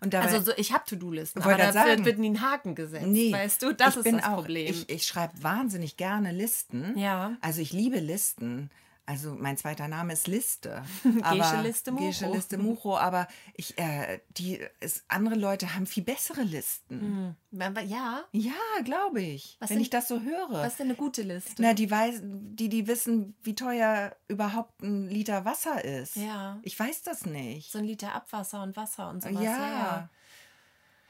[0.00, 2.04] Und dabei, Also so, ich habe To-Do-Listen, aber da sagen.
[2.04, 3.06] wird nie ein Haken gesetzt.
[3.06, 4.70] Nee, weißt du, das ist das auch, Problem.
[4.70, 6.96] Ich, ich schreibe wahnsinnig gerne Listen.
[6.98, 7.36] Ja.
[7.40, 8.70] Also ich liebe Listen.
[9.08, 10.82] Also mein zweiter Name ist Liste.
[11.04, 12.06] Gesche Liste Mucho.
[12.08, 12.98] Gesche Liste Mucho.
[12.98, 17.36] Aber ich, äh, die, es, andere Leute haben viel bessere Listen.
[17.52, 18.52] ja, Ja,
[18.84, 19.56] glaube ich.
[19.60, 20.50] Was wenn sind- ich das so höre.
[20.50, 21.54] was ist denn eine gute Liste?
[21.62, 26.16] Na, die, weiß, die, die wissen, wie teuer überhaupt ein Liter Wasser ist.
[26.16, 26.58] Ja.
[26.62, 27.70] Ich weiß das nicht.
[27.70, 29.40] so ein Liter Abwasser und Wasser und sowas.
[29.40, 29.56] ja.
[29.68, 30.10] Ja.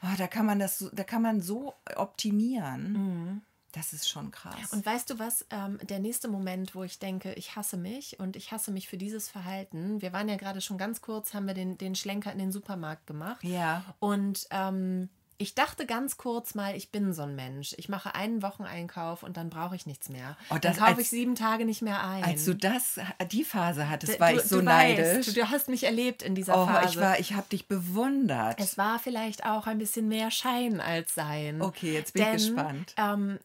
[0.03, 3.41] Oh, da kann man das so, da kann man so optimieren.
[3.77, 4.73] Das ist schon krass.
[4.73, 8.35] Und weißt du was, ähm, der nächste Moment, wo ich denke, ich hasse mich und
[8.35, 10.01] ich hasse mich für dieses Verhalten.
[10.01, 13.05] Wir waren ja gerade schon ganz kurz, haben wir den, den Schlenker in den Supermarkt
[13.05, 13.43] gemacht.
[13.43, 13.83] Ja.
[13.99, 15.09] Und ähm,
[15.39, 17.75] ich dachte ganz kurz mal, ich bin so ein Mensch.
[17.77, 20.35] Ich mache einen Wocheneinkauf und dann brauche ich nichts mehr.
[20.49, 22.23] Oh, dann das kaufe als- ich sieben Tage nicht mehr ein.
[22.23, 22.99] Als du das,
[23.31, 25.17] die Phase hattest, D- war du, ich so du neidisch.
[25.27, 26.89] Weißt, du, du hast mich erlebt in dieser oh, Phase.
[26.89, 28.59] ich war, ich habe dich bewundert.
[28.59, 31.61] Es war vielleicht auch ein bisschen mehr Schein als Sein.
[31.61, 32.95] Okay, jetzt bin ich Denn, gespannt.
[32.97, 33.37] Ähm,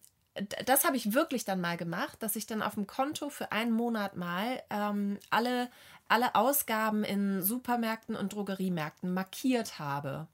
[0.64, 3.72] das habe ich wirklich dann mal gemacht, dass ich dann auf dem Konto für einen
[3.72, 5.68] Monat mal ähm, alle,
[6.08, 10.26] alle Ausgaben in Supermärkten und Drogeriemärkten markiert habe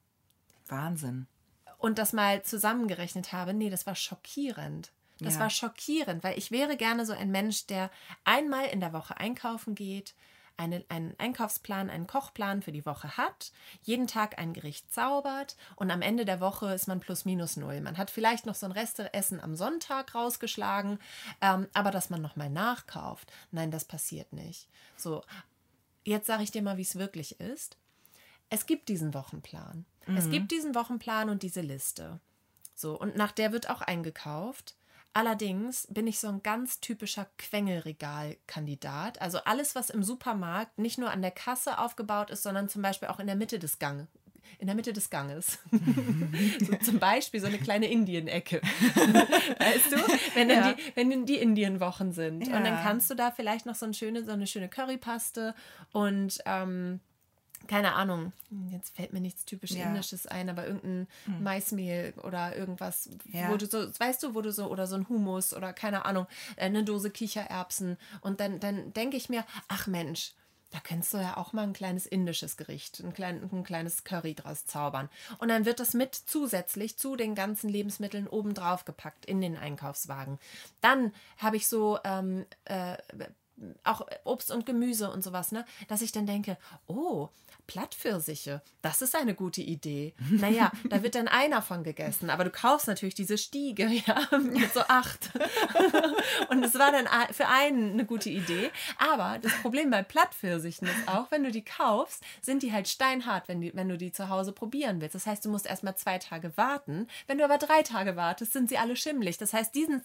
[0.68, 1.26] Wahnsinn.
[1.78, 3.54] und das mal zusammengerechnet habe.
[3.54, 4.92] Nee, das war schockierend.
[5.20, 5.40] Das Ja.
[5.40, 7.90] war schockierend, weil ich wäre gerne so ein Mensch, der
[8.24, 10.14] einmal in der Woche einkaufen geht,
[10.58, 15.90] eine, einen Einkaufsplan, einen Kochplan für die Woche hat, jeden Tag ein Gericht zaubert und
[15.90, 17.80] am Ende der Woche ist man plus minus null.
[17.80, 20.98] Man hat vielleicht noch so ein Resteessen am Sonntag rausgeschlagen,
[21.40, 24.68] ähm, aber dass man nochmal nachkauft, nein, das passiert nicht.
[24.96, 25.22] So,
[26.04, 27.78] jetzt sage ich dir mal, wie es wirklich ist.
[28.50, 29.84] Es gibt diesen Wochenplan.
[30.16, 32.18] Es gibt diesen Wochenplan und diese Liste.
[32.74, 34.74] So, und nach der wird auch eingekauft.
[35.14, 39.20] Allerdings bin ich so ein ganz typischer Quengelregal-Kandidat.
[39.20, 43.08] Also alles, was im Supermarkt nicht nur an der Kasse aufgebaut ist, sondern zum Beispiel
[43.08, 44.06] auch in der Mitte des Ganges.
[44.58, 45.58] In der Mitte des Ganges.
[46.60, 48.60] so zum Beispiel so eine kleine Indien-Ecke.
[49.58, 49.96] weißt du?
[50.34, 50.72] Wenn dann, Ja.
[50.72, 52.46] die, wenn dann die Indienwochen sind.
[52.48, 52.82] Und dann Ja.
[52.82, 55.54] kannst du da vielleicht noch so, eine schöne, so eine schöne Currypaste
[55.92, 57.00] und ähm,
[57.66, 58.32] keine Ahnung,
[58.70, 59.86] jetzt fällt mir nichts typisch Ja.
[59.88, 61.06] Indisches ein, aber irgendein
[61.40, 63.50] Maismehl oder irgendwas, Ja.
[63.50, 66.26] wo du so, weißt du, wo du so, oder so ein Hummus oder keine Ahnung,
[66.56, 67.98] äh, eine Dose Kichererbsen.
[68.20, 70.32] Und dann, dann denke ich mir, ach Mensch,
[70.70, 74.34] da könntest du ja auch mal ein kleines indisches Gericht, ein, klein, ein kleines Curry
[74.34, 75.08] draus zaubern.
[75.38, 80.38] Und dann wird das mit zusätzlich zu den ganzen Lebensmitteln obendrauf gepackt in den Einkaufswagen.
[80.82, 82.98] Dann habe ich so ähm, äh,
[83.84, 85.64] auch Obst und Gemüse und sowas, ne?
[85.88, 87.28] Dass ich dann denke, oh,
[87.66, 90.14] Plattpfirsiche, das ist eine gute Idee.
[90.30, 94.72] Naja, da wird dann einer von gegessen, aber du kaufst natürlich diese Stiege, ja, mit
[94.72, 95.30] so acht.
[96.48, 98.70] Und es war dann für einen eine gute Idee.
[98.98, 103.48] Aber das Problem bei Plattpfirsichen ist auch, wenn du die kaufst, sind die halt steinhart,
[103.48, 105.14] wenn, die, wenn du die zu Hause probieren willst.
[105.14, 107.06] Das heißt, du musst erstmal zwei Tage warten.
[107.26, 109.36] Wenn du aber drei Tage wartest, sind sie alle schimmelig.
[109.36, 110.02] Das heißt, diesen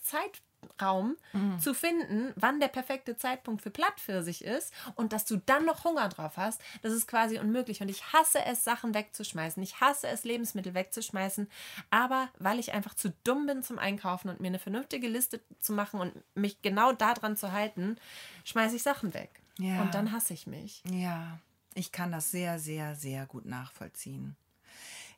[0.64, 1.18] Zeitraum
[1.60, 6.10] zu finden, wann der perfekte Zeitpunkt für Plattpfirsich ist und dass du dann noch Hunger
[6.10, 7.82] drauf hast, das ist quasi unmöglich.
[7.82, 9.62] Und ich hasse es, Sachen wegzuschmeißen.
[9.64, 11.50] Ich hasse es, Lebensmittel wegzuschmeißen.
[11.90, 15.74] Aber weil ich einfach zu dumm bin zum Einkaufen und mir eine vernünftige Liste zu
[15.74, 17.98] machen und mich genau daran zu halten,
[18.44, 19.42] schmeiße ich Sachen weg.
[19.58, 19.82] Ja.
[19.82, 20.84] Und dann hasse ich mich.
[20.90, 21.40] Ja,
[21.76, 24.36] ich kann das sehr, sehr, sehr gut nachvollziehen.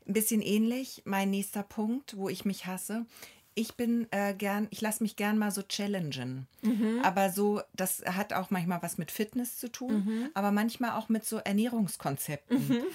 [0.08, 3.05] Ein bisschen ähnlich, mein nächster Punkt, wo ich mich hasse.
[3.57, 6.45] Ich bin äh, gern, ich lasse mich gern mal so challengen.
[7.03, 11.25] Aber so, das hat auch manchmal was mit Fitness zu tun, aber manchmal auch mit
[11.25, 12.83] so Ernährungskonzepten.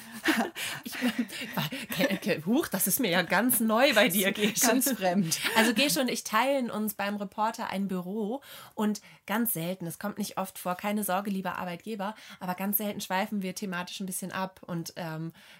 [0.85, 4.67] Ich, Ke- Ke- Huch, das ist mir ja ganz neu bei dir, Gesche.
[4.67, 5.39] Ganz fremd.
[5.57, 8.41] Also Gesche und ich teilen uns beim Reporter ein Büro
[8.75, 13.01] und ganz selten, es kommt nicht oft vor, keine Sorge, lieber Arbeitgeber, aber ganz selten
[13.01, 15.33] schweifen wir thematisch ein bisschen ab und ähm,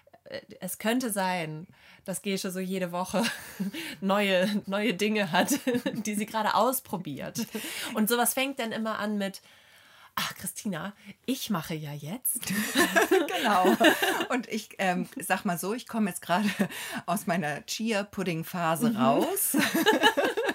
[0.59, 1.67] es könnte sein,
[2.05, 3.23] dass Gesche so jede Woche
[4.01, 5.59] neue, neue Dinge hat,
[6.05, 7.45] die sie gerade ausprobiert.
[7.93, 9.41] Und sowas fängt dann immer an mit,
[10.15, 10.93] ach Christina,
[11.25, 12.41] ich mache ja jetzt.
[13.37, 13.75] genau.
[14.29, 16.49] Und ich ähm, sag mal so, ich komme jetzt gerade
[17.05, 19.57] aus meiner Chia-Pudding-Phase raus.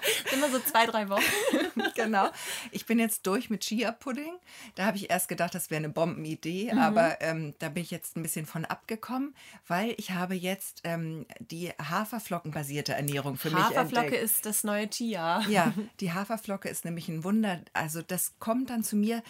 [0.33, 1.23] Immer so zwei, drei Wochen.
[1.95, 2.29] genau.
[2.71, 4.33] Ich bin jetzt durch mit Chia-Pudding.
[4.75, 8.17] Da habe ich erst gedacht, das wäre eine Bombenidee, aber ähm, da bin ich jetzt
[8.17, 9.35] ein bisschen von abgekommen,
[9.67, 14.23] weil ich habe jetzt ähm, die Haferflockenbasierte Ernährung für mich Haferflocke entdeckt.
[14.23, 15.41] ist das neue Chia.
[15.49, 17.61] Ja, die Haferflocke ist nämlich ein Wunder.
[17.73, 19.23] Also das kommt dann zu mir.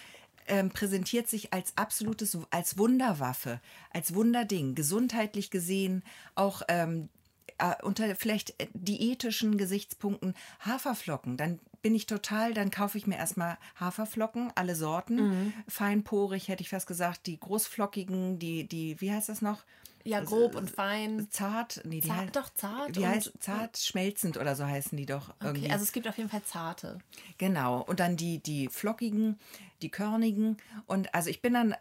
[0.49, 3.59] ähm, präsentiert sich als absolutes, als Wunderwaffe,
[3.91, 6.03] als Wunderding, gesundheitlich gesehen,
[6.35, 7.09] auch ähm,
[7.57, 11.37] äh, unter vielleicht äh, diätischen Gesichtspunkten Haferflocken.
[11.37, 15.15] Dann bin ich total, dann kaufe ich mir erstmal Haferflocken, alle Sorten.
[15.15, 15.53] Mhm.
[15.67, 19.63] Feinporig hätte ich fast gesagt, die großflockigen, die, die, wie heißt das noch?
[20.03, 21.27] Ja, grob und fein.
[21.31, 22.95] Zart, nee, die zart, heißt, doch zart.
[22.95, 25.65] Die heißt zart schmelzend oder so heißen die doch irgendwie.
[25.65, 26.99] Okay, also es gibt auf jeden Fall zarte.
[27.37, 27.81] Genau.
[27.81, 29.37] Und dann die, die flockigen,
[29.81, 30.57] die körnigen.
[30.85, 31.75] Und also ich bin dann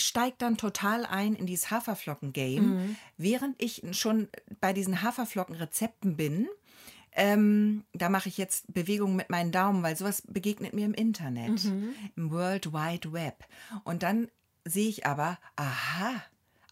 [0.00, 2.96] steigt dann total ein in dieses Haferflocken-Game, mhm.
[3.16, 4.28] während ich schon
[4.60, 6.48] bei diesen Haferflocken-Rezepten bin.
[7.12, 11.64] Ähm, da mache ich jetzt Bewegungen mit meinen Daumen, weil sowas begegnet mir im Internet,
[11.64, 11.94] mhm.
[12.16, 13.44] im World Wide Web.
[13.84, 14.28] Und dann
[14.64, 16.22] sehe ich aber, aha,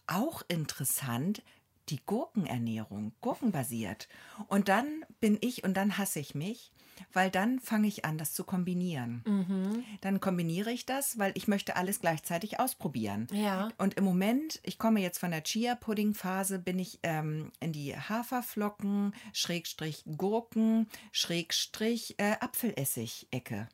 [0.07, 1.43] auch interessant,
[1.89, 4.07] die Gurkenernährung, gurkenbasiert.
[4.47, 6.71] Und dann bin ich und dann hasse ich mich,
[7.13, 9.23] weil dann fange ich an, das zu kombinieren.
[9.25, 9.83] Mhm.
[10.01, 13.27] Dann kombiniere ich das, weil ich möchte alles gleichzeitig ausprobieren.
[13.31, 13.69] Ja.
[13.77, 19.13] Und im Moment, ich komme jetzt von der Chia-Pudding-Phase, bin ich ähm, in die Haferflocken,
[19.33, 23.67] Schrägstrich Gurken, Schrägstrich äh, Apfelessig-Ecke.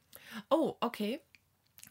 [0.50, 1.20] Oh, okay.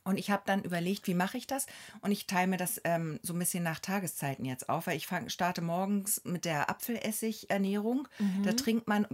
[0.04, 1.66] Und ich habe dann überlegt, wie mache ich das?
[2.02, 5.06] Und ich teile mir das ähm, so ein bisschen nach Tageszeiten jetzt auf, weil ich
[5.06, 8.06] fang, starte morgens mit der Apfelessig-Ernährung.
[8.18, 8.42] Mhm.
[8.42, 9.06] Da trinkt man,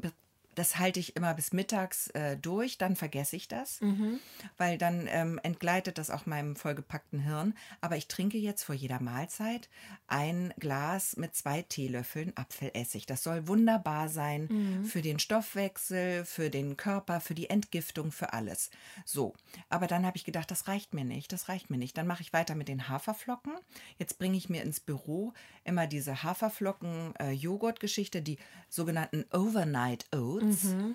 [0.55, 4.19] das halte ich immer bis mittags äh, durch, dann vergesse ich das, mhm.
[4.57, 7.55] weil dann ähm, entgleitet das auch meinem vollgepackten Hirn.
[7.81, 9.69] Aber ich trinke jetzt vor jeder Mahlzeit
[10.07, 13.07] ein Glas mit zwei Teelöffeln Apfelessig.
[13.07, 14.85] Das soll wunderbar sein mhm.
[14.85, 18.71] für den Stoffwechsel, für den Körper, für die Entgiftung, für alles.
[19.05, 19.35] So,
[19.69, 21.97] aber dann habe ich gedacht, das reicht mir nicht, das reicht mir nicht.
[21.97, 23.53] Dann mache ich weiter mit den Haferflocken.
[23.99, 25.33] Jetzt bringe ich mir ins Büro
[25.65, 30.50] immer diese Haferflocken-Joghurt-Geschichte, äh, die sogenannten Overnight Oats.
[30.51, 30.65] Oats.
[30.65, 30.95] Mhm.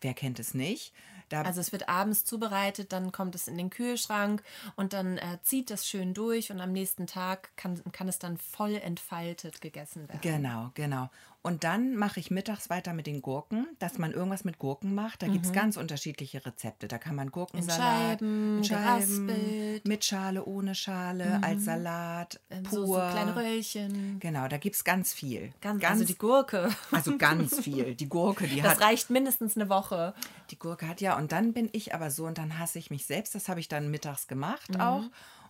[0.00, 0.92] Wer kennt es nicht?
[1.28, 4.44] Da also es wird abends zubereitet, dann kommt es in den Kühlschrank
[4.76, 8.36] und dann äh, zieht das schön durch und am nächsten Tag kann, kann es dann
[8.38, 10.20] voll entfaltet gegessen werden.
[10.20, 11.10] Genau, genau.
[11.46, 15.22] Und dann mache ich mittags weiter mit den Gurken, dass man irgendwas mit Gurken macht.
[15.22, 15.34] Da mhm.
[15.34, 16.88] gibt es ganz unterschiedliche Rezepte.
[16.88, 21.44] Da kann man Gurkensalat, in Scheiben, Scheiben mit Schale, ohne Schale, mhm.
[21.44, 22.58] als Salat, pur.
[22.58, 24.18] Ähm, so, so kleine Röllchen.
[24.18, 25.52] Genau, da gibt es ganz viel.
[25.60, 26.68] Ganz, ganz, also die Gurke.
[26.90, 27.94] Also ganz viel.
[27.94, 28.80] Die Gurke, die das hat...
[28.80, 30.14] Das reicht mindestens eine Woche.
[30.50, 33.06] Die Gurke hat ja, und dann bin ich aber so und dann hasse ich mich
[33.06, 33.36] selbst.
[33.36, 34.80] Das habe ich dann mittags gemacht mhm.
[34.80, 35.04] auch.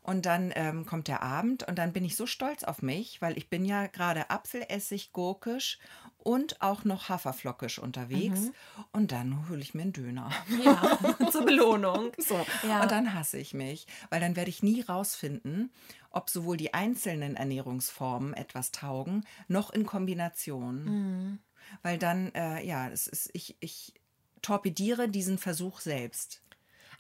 [0.07, 3.37] Und dann ähm, kommt der Abend und dann bin ich so stolz auf mich, weil
[3.37, 5.81] ich bin ja gerade Apfelessig, gurkisch
[6.19, 8.43] und auch noch Haferflockisch unterwegs.
[8.43, 8.55] Mhm.
[8.93, 10.31] Und dann hole ich mir einen Döner.
[10.65, 10.97] Ja,
[11.33, 12.13] zur Belohnung.
[12.19, 12.47] So.
[12.69, 12.83] Ja.
[12.83, 15.73] Und dann hasse ich mich, weil dann werde ich nie rausfinden,
[16.13, 20.85] ob sowohl die einzelnen Ernährungsformen etwas taugen, noch in Kombination.
[20.85, 21.39] Mhm.
[21.83, 23.93] Weil dann, äh, ja, es ist, ich, ich
[24.41, 26.43] torpediere diesen Versuch selbst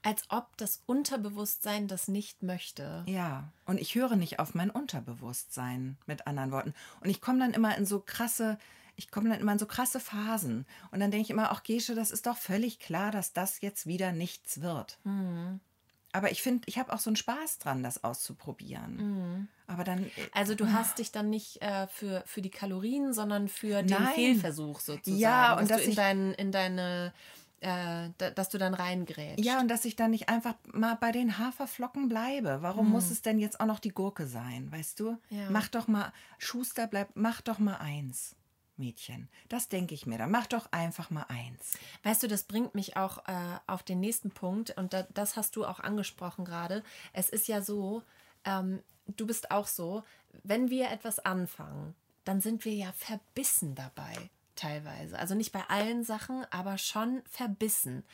[0.07, 3.03] als ob das Unterbewusstsein das nicht möchte.
[3.09, 6.75] Ja, und ich höre nicht auf mein Unterbewusstsein, mit anderen Worten.
[7.01, 8.57] Und ich komme dann immer in so krasse,
[8.95, 10.65] ich komme dann immer in so krasse Phasen.
[10.93, 13.89] Und dann denke ich immer, ach Gesche, das ist doch völlig klar, dass das jetzt
[13.89, 15.01] wieder nichts wird.
[15.03, 15.59] Mhm.
[16.13, 18.97] Aber ich finde, ich habe auch so einen Spaß dran, das auszuprobieren.
[18.99, 19.49] Mhm.
[19.67, 20.05] Aber dann.
[20.05, 23.99] Äh, also du hast dich dann nicht äh, für, für die Kalorien, sondern für den
[23.99, 24.15] Nein.
[24.15, 25.19] Fehlversuch sozusagen.
[25.19, 27.13] Ja, und dass, dass du in, dein, in deine
[27.61, 29.45] äh, dass du dann reingrätst.
[29.45, 32.59] Ja, und dass ich dann nicht einfach mal bei den Haferflocken bleibe.
[32.61, 32.93] Warum hm.
[32.93, 35.17] muss es denn jetzt auch noch die Gurke sein, weißt du?
[35.31, 35.51] Ja.
[35.51, 38.37] Mach doch mal, Schuster bleibt, mach doch mal eins.
[38.79, 39.31] Mädchen.
[39.49, 40.19] Das denke ich mir.
[40.19, 41.79] Dann mach doch einfach mal eins.
[42.03, 45.57] Weißt du, das bringt mich auch äh, auf den nächsten Punkt und da, das hast
[45.57, 46.83] du auch angesprochen gerade.
[47.15, 48.03] Es ist ja so,
[48.45, 50.05] ähm, du bist auch so,
[50.43, 55.19] wenn wir etwas anfangen, dann sind wir ja verbissen dabei teilweise.
[55.19, 58.05] Also nicht bei allen Sachen, aber schon verbissen.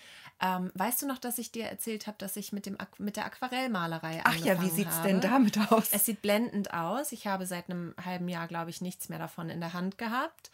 [0.40, 3.26] Ähm, weißt du noch, dass ich dir erzählt habe, dass ich mit, dem, mit der
[3.26, 5.90] Aquarellmalerei Ach ja, wie sieht es denn damit aus?
[5.92, 7.12] Es sieht blendend aus.
[7.12, 10.50] Ich habe seit einem halben Jahr, glaube ich, nichts mehr davon in der Hand gehabt.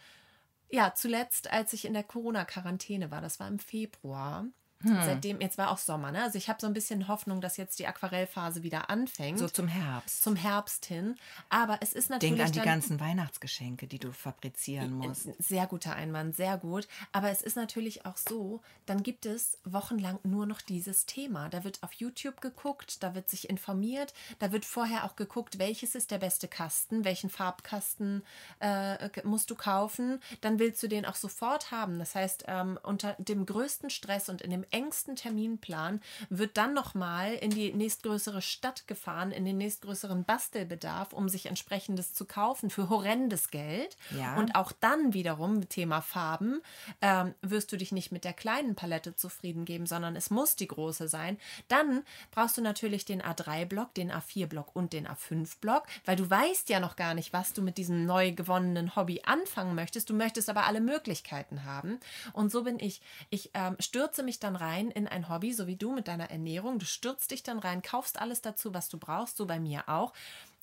[0.69, 4.45] Ja, zuletzt, als ich in der Corona-Quarantäne war, das war im Februar,
[4.81, 4.97] hm.
[5.03, 6.23] Seitdem, jetzt war auch Sommer, ne?
[6.23, 9.37] Also ich habe so ein bisschen Hoffnung, dass jetzt die Aquarellphase wieder anfängt.
[9.37, 10.23] So zum Herbst.
[10.23, 11.17] Zum Herbst hin.
[11.49, 12.37] Aber es ist natürlich.
[12.37, 15.27] Denk an die ganzen Weihnachtsgeschenke, die du fabrizieren musst.
[15.37, 16.87] Sehr guter Einwand, sehr gut.
[17.11, 21.49] Aber es ist natürlich auch so, dann gibt es wochenlang nur noch dieses Thema.
[21.49, 25.93] Da wird auf YouTube geguckt, da wird sich informiert, da wird vorher auch geguckt, welches
[25.93, 28.23] ist der beste Kasten, welchen Farbkasten
[28.59, 30.21] äh, musst du kaufen.
[30.39, 31.99] Dann willst du den auch sofort haben.
[31.99, 37.33] Das heißt, ähm, unter dem größten Stress und in dem engsten Terminplan, wird dann nochmal
[37.33, 42.89] in die nächstgrößere Stadt gefahren, in den nächstgrößeren Bastelbedarf, um sich entsprechendes zu kaufen für
[42.89, 43.97] horrendes Geld.
[44.17, 44.35] Ja.
[44.37, 46.61] Und auch dann wiederum, Thema Farben,
[47.01, 50.67] ähm, wirst du dich nicht mit der kleinen Palette zufrieden geben, sondern es muss die
[50.67, 51.37] große sein.
[51.67, 56.79] Dann brauchst du natürlich den A3-Block, den A4-Block und den A5-Block, weil du weißt ja
[56.79, 60.09] noch gar nicht, was du mit diesem neu gewonnenen Hobby anfangen möchtest.
[60.09, 61.99] Du möchtest aber alle Möglichkeiten haben.
[62.33, 63.01] Und so bin ich.
[63.29, 66.79] Ich ähm, stürze mich dann rein in ein Hobby, so wie du mit deiner Ernährung.
[66.79, 70.13] Du stürzt dich dann rein, kaufst alles dazu, was du brauchst, so bei mir auch.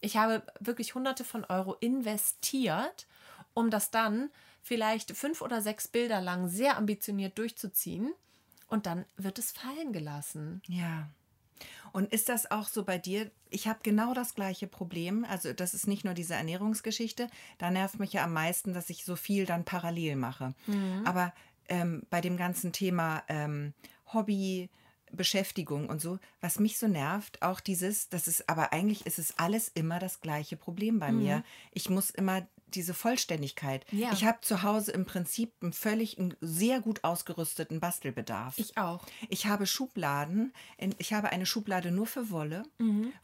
[0.01, 3.07] Ich habe wirklich hunderte von Euro investiert,
[3.55, 4.31] um das dann
[4.63, 8.13] vielleicht fünf oder sechs Bilder lang sehr ambitioniert durchzuziehen.
[8.69, 10.61] Und dann wird es fallen gelassen.
[10.67, 11.09] Ja.
[11.93, 13.31] Und ist das auch so bei dir?
[13.49, 15.25] Ich habe genau das gleiche Problem.
[15.25, 17.29] Also das ist nicht nur diese Ernährungsgeschichte.
[17.59, 20.55] Da nervt mich ja am meisten, dass ich so viel dann parallel mache.
[21.07, 21.33] Aber
[21.69, 23.75] ähm, bei dem ganzen Thema ähm,
[24.13, 24.71] Hobby,
[25.13, 29.39] Beschäftigung und so, was mich so nervt, auch dieses, das ist, aber eigentlich ist es
[29.39, 31.45] alles immer das gleiche Problem bei mir.
[31.73, 33.85] Ich muss immer diese Vollständigkeit.
[33.91, 34.13] Ja.
[34.13, 38.55] Ich habe zu Hause im Prinzip einen völlig, einen sehr gut ausgerüsteten Bastelbedarf.
[38.59, 39.05] Ich auch.
[39.29, 40.53] Ich habe Schubladen.
[40.79, 42.63] in- Ich habe eine Schublade nur für Wolle,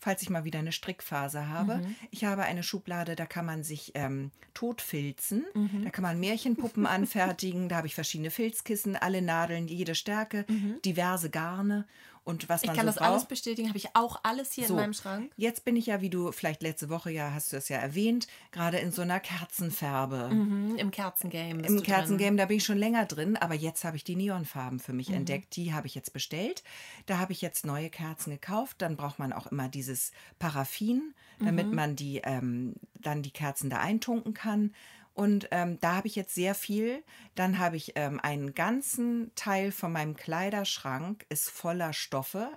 [0.01, 1.83] falls ich mal wieder eine Strickphase habe.
[2.11, 5.45] Ich habe eine Schublade, da kann man sich ähm, totfilzen.
[5.85, 7.69] Da kann man Märchenpuppen anfertigen.
[7.69, 10.47] Da habe ich verschiedene Filzkissen, alle Nadeln, jede Stärke,
[10.85, 11.87] diverse Garne
[12.25, 13.09] und was Ich man kann so das braucht.
[13.09, 15.33] alles bestätigen, habe ich auch alles hier So, in meinem Schrank.
[15.37, 18.27] Jetzt bin ich ja, wie du vielleicht letzte Woche ja, hast du es ja erwähnt,
[18.53, 20.31] gerade in so einer Kerzenfärbe.
[20.33, 21.67] Mhm, Im Kerzengame.
[21.67, 21.83] Im.
[21.83, 24.97] Kerzengame, da bin ich schon länger drin, aber jetzt habe ich die Neonfarben für Mhm.
[24.97, 25.57] mich entdeckt.
[25.57, 26.63] Die habe ich jetzt bestellt.
[27.07, 28.77] Da habe ich jetzt neue Kerzen gekauft.
[28.83, 31.75] Dann braucht man auch immer dieses Paraffin, damit Mhm.
[31.75, 34.75] man die ähm, dann die Kerzen da eintunken kann.
[35.15, 37.03] Und ähm, da habe ich jetzt sehr viel.
[37.35, 42.49] Dann habe ich ähm, einen ganzen Teil von meinem Kleiderschrank ist voller Stoffe,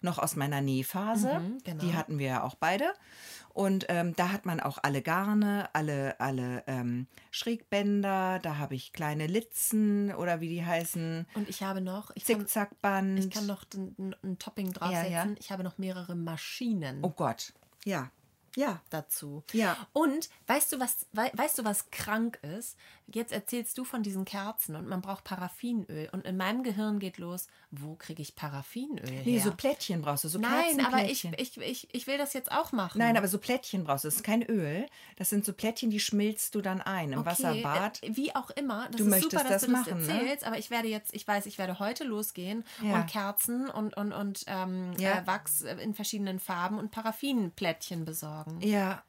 [0.00, 1.38] noch aus meiner Nähphase.
[1.38, 1.84] Mhm, genau.
[1.84, 2.92] Die hatten wir ja auch beide.
[3.52, 8.92] Und ähm, da hat man auch alle Garne, alle, alle ähm, Schrägbänder, da habe ich
[8.92, 13.18] kleine Litzen oder wie die heißen, Und ich habe noch, ich kann, Zickzackband.
[13.18, 15.12] ich kann noch ein, ein- ein Topping draufsetzen.
[15.12, 15.34] Ja, ja.
[15.38, 17.52] Ich habe noch mehrere Maschinen Oh Gott,
[17.84, 18.10] ja,
[18.56, 18.80] ja.
[18.90, 19.42] dazu.
[19.52, 19.76] Ja.
[19.92, 22.76] Und weißt du, was, wei weißt du, was krank ist?
[23.12, 26.08] Jetzt erzählst du von diesen Kerzen und man braucht Paraffinöl.
[26.12, 29.42] Und in meinem Gehirn geht los, wo kriege ich Paraffinöl Nee, her?
[29.42, 32.72] so Plättchen brauchst du, so Nein, aber ich, ich, ich, ich will das jetzt auch
[32.72, 32.98] machen.
[32.98, 34.08] Nein, aber so Plättchen brauchst du.
[34.08, 34.86] Das ist kein Öl.
[35.16, 38.02] Das sind so Plättchen, die schmilzt du dann ein im Wasserbad.
[38.02, 38.86] äh, Wie auch immer.
[38.90, 40.12] Das Du ist möchtest super, dass das du das machen, ne?
[40.12, 42.94] erzählst, aber ich werde jetzt, ich weiß, ich werde heute losgehen Ja.
[43.00, 45.18] und Kerzen und, und, und ähm, Ja.
[45.18, 48.60] äh, Wachs in verschiedenen Farben und Paraffinplättchen besorgen.
[48.60, 49.02] Ja,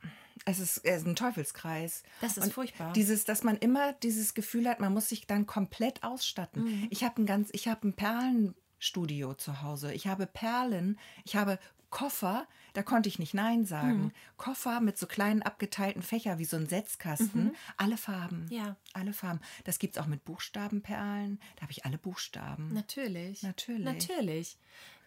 [0.45, 2.03] es ist, es ist ein Teufelskreis.
[2.19, 2.93] Das ist Und furchtbar.
[2.93, 6.63] Dieses, dass man immer dieses Gefühl hat, man muss sich dann komplett ausstatten.
[6.63, 6.87] Mhm.
[6.89, 9.93] Ich habe ein ganz, ich habe ein Perlenstudio zu Hause.
[9.93, 11.59] Ich habe Perlen, ich habe
[11.91, 14.03] Koffer, da konnte ich nicht Nein sagen.
[14.03, 14.11] Mhm.
[14.37, 17.53] Koffer mit so kleinen abgeteilten Fächer wie so ein Setzkasten.
[17.77, 18.45] Alle Farben.
[18.45, 18.51] Mhm.
[18.51, 18.77] Ja.
[18.93, 19.41] Alle Farben.
[19.65, 21.39] Das gibt es auch mit Buchstabenperlen.
[21.57, 22.73] Da habe ich alle Buchstaben.
[22.73, 23.43] Natürlich.
[23.43, 23.85] Natürlich.
[23.85, 24.57] Natürlich.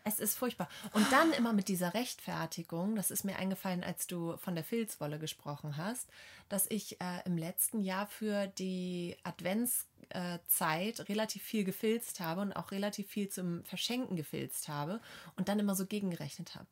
[0.06, 0.68] Es ist furchtbar.
[0.92, 5.18] Und dann immer mit dieser Rechtfertigung, das ist mir eingefallen, als du von der Filzwolle
[5.18, 6.10] gesprochen hast,
[6.50, 12.70] dass ich äh, im letzten Jahr für die Adventszeit relativ viel gefilzt habe und auch
[12.70, 15.00] relativ viel zum Verschenken gefilzt habe
[15.36, 16.66] und dann immer so gegengerechnet habe.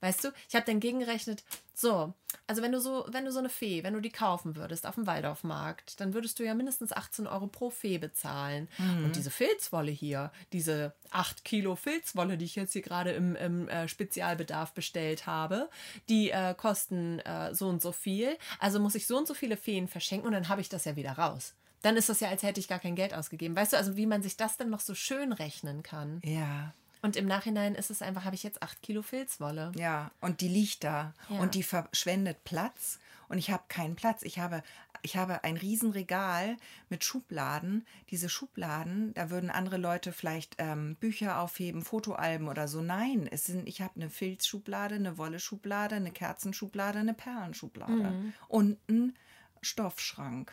[0.00, 2.12] Weißt du, ich habe dann gegengerechnet, so,
[2.46, 4.94] also wenn du so, wenn du so eine Fee, wenn du die kaufen würdest auf
[4.94, 8.68] dem Waldorfmarkt, dann würdest du ja mindestens 18 Euro pro Fee bezahlen.
[9.04, 13.68] Und diese Filzwolle hier, diese 8 Kilo Filzwolle, die ich jetzt hier gerade im, im
[13.68, 15.70] äh, Spezialbedarf bestellt habe,
[16.08, 18.36] die äh, kosten äh, so und so viel.
[18.58, 20.96] Also muss ich so und so viele Feen verschenken und dann habe ich das ja
[20.96, 21.54] wieder raus.
[21.82, 23.54] Dann ist das ja, als hätte ich gar kein Geld ausgegeben.
[23.54, 26.20] Weißt du, also wie man sich das dann noch so schön rechnen kann.
[26.24, 26.74] Ja.
[27.06, 29.70] Und im Nachhinein ist es einfach, habe ich jetzt 8 Kilo Filzwolle.
[29.76, 31.38] Ja, und die liegt da Ja.
[31.38, 34.22] und die verschwendet Platz und ich habe keinen Platz.
[34.24, 34.60] Ich habe,
[35.02, 36.56] ich habe ein Riesenregal
[36.88, 37.86] mit Schubladen.
[38.10, 42.82] Diese Schubladen, da würden andere Leute vielleicht ähm, Bücher aufheben, Fotoalben oder so.
[42.82, 48.32] Nein, es sind, ich habe eine Filzschublade, eine Wolleschublade, eine Kerzenschublade, eine Perlenschublade Mhm.
[48.48, 49.16] und einen
[49.62, 50.52] Stoffschrank.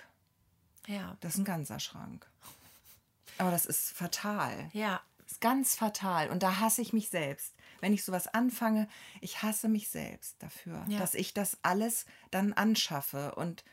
[0.86, 1.18] Ja.
[1.22, 2.28] Das ist ein ganzer Schrank.
[3.39, 4.70] Aber das ist fatal.
[4.74, 5.02] Ja.
[5.34, 6.30] Ist ganz fatal.
[6.30, 7.54] Und da hasse ich mich selbst.
[7.82, 8.88] Wenn ich sowas anfange,
[9.22, 11.00] ich hasse mich selbst dafür, Ja.
[11.00, 13.63] dass ich das alles dann anschaffe und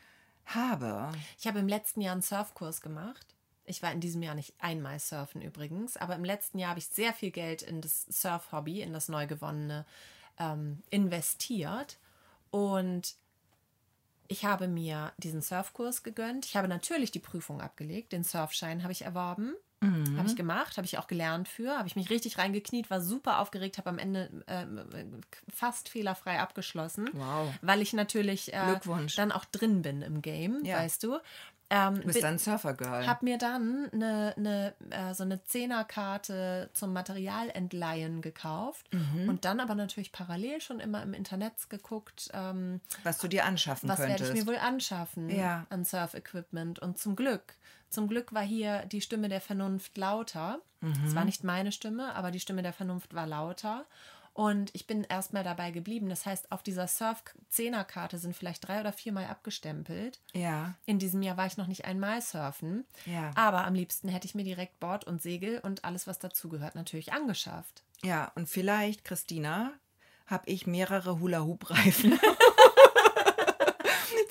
[0.45, 1.11] habe.
[1.39, 3.25] Ich habe im letzten Jahr einen Surfkurs gemacht.
[3.63, 6.87] Ich war in diesem Jahr nicht einmal surfen übrigens, aber im letzten Jahr habe ich
[6.87, 9.85] sehr viel Geld in das Surf-Hobby, in das neu gewonnene,
[10.39, 11.99] ähm, investiert.
[12.49, 13.15] Und
[14.27, 16.45] ich habe mir diesen Surfkurs gegönnt.
[16.45, 18.11] Ich habe natürlich die Prüfung abgelegt.
[18.13, 19.53] Den Surfschein habe ich erworben.
[19.81, 20.17] Mhm.
[20.17, 23.39] Habe ich gemacht, habe ich auch gelernt für, habe ich mich richtig reingekniet, war super
[23.39, 24.65] aufgeregt, habe am Ende äh,
[25.51, 27.09] fast fehlerfrei abgeschlossen.
[27.13, 27.51] Wow.
[27.61, 28.79] Weil ich natürlich äh,
[29.15, 30.77] dann auch drin bin im Game, ja.
[30.77, 31.17] weißt du.
[31.73, 33.07] Ähm, du bist dann Surfergirl.
[33.07, 39.29] Hab mir dann eine, eine, äh, so eine Zehnerkarte zum Materialentleihen gekauft mhm.
[39.29, 42.29] und dann aber natürlich parallel schon immer im Internet geguckt.
[42.33, 44.19] Ähm, was du dir anschaffen was könntest.
[44.19, 45.65] Was werde ich mir wohl anschaffen ja.
[45.69, 46.79] an Surf-Equipment.
[46.79, 47.55] Und zum Glück,
[47.89, 50.59] zum Glück war hier die Stimme der Vernunft lauter.
[50.81, 51.15] Es mhm.
[51.15, 53.85] war nicht meine Stimme, aber die Stimme der Vernunft war lauter.
[54.33, 56.07] Und ich bin erstmal dabei geblieben.
[56.09, 60.21] Das heißt, auf dieser Surf-Zehner-Karte sind vielleicht drei oder viermal abgestempelt.
[60.33, 60.75] Ja.
[60.85, 62.85] In diesem Jahr war ich noch nicht einmal surfen.
[63.05, 63.31] Ja.
[63.35, 67.11] Aber am liebsten hätte ich mir direkt Bord und Segel und alles, was dazugehört, natürlich
[67.11, 67.83] angeschafft.
[68.03, 69.73] Ja, und vielleicht, Christina,
[70.25, 72.17] habe ich mehrere Hula-Hoop-Reifen.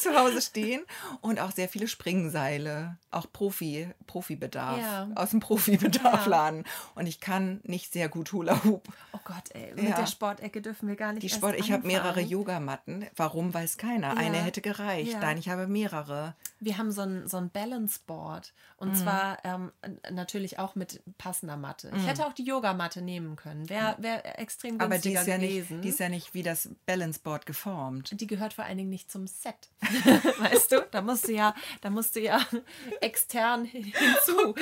[0.00, 0.82] zu Hause stehen
[1.20, 5.08] und auch sehr viele Springseile, auch Profi, Profibedarf, ja.
[5.14, 6.64] aus dem Profibedarfladen.
[6.64, 6.70] Ja.
[6.94, 8.88] Und ich kann nicht sehr gut Hula Hoop.
[9.12, 9.96] Oh Gott, ey, mit ja.
[9.96, 11.22] der Sportecke dürfen wir gar nicht.
[11.22, 13.06] Die Sport, ich habe mehrere Yogamatten.
[13.16, 14.16] Warum weiß keiner?
[14.16, 15.18] Eine hätte gereicht.
[15.20, 16.34] Nein, ich habe mehrere.
[16.58, 18.94] Wir haben so ein, so ein Balance Board und mhm.
[18.94, 19.72] zwar ähm,
[20.10, 21.88] natürlich auch mit passender Matte.
[21.88, 22.06] Ich mhm.
[22.06, 23.68] hätte auch die Yogamatte nehmen können.
[23.68, 25.76] Wäre wär extrem günstiger Aber die ist ja gewesen.
[25.76, 28.18] Nicht, die ist ja nicht wie das Balance Board geformt.
[28.18, 29.70] Die gehört vor allen Dingen nicht zum Set.
[30.38, 30.86] weißt du?
[30.90, 32.40] Da musst du ja, da musst du ja
[33.00, 34.54] extern hinzu oh.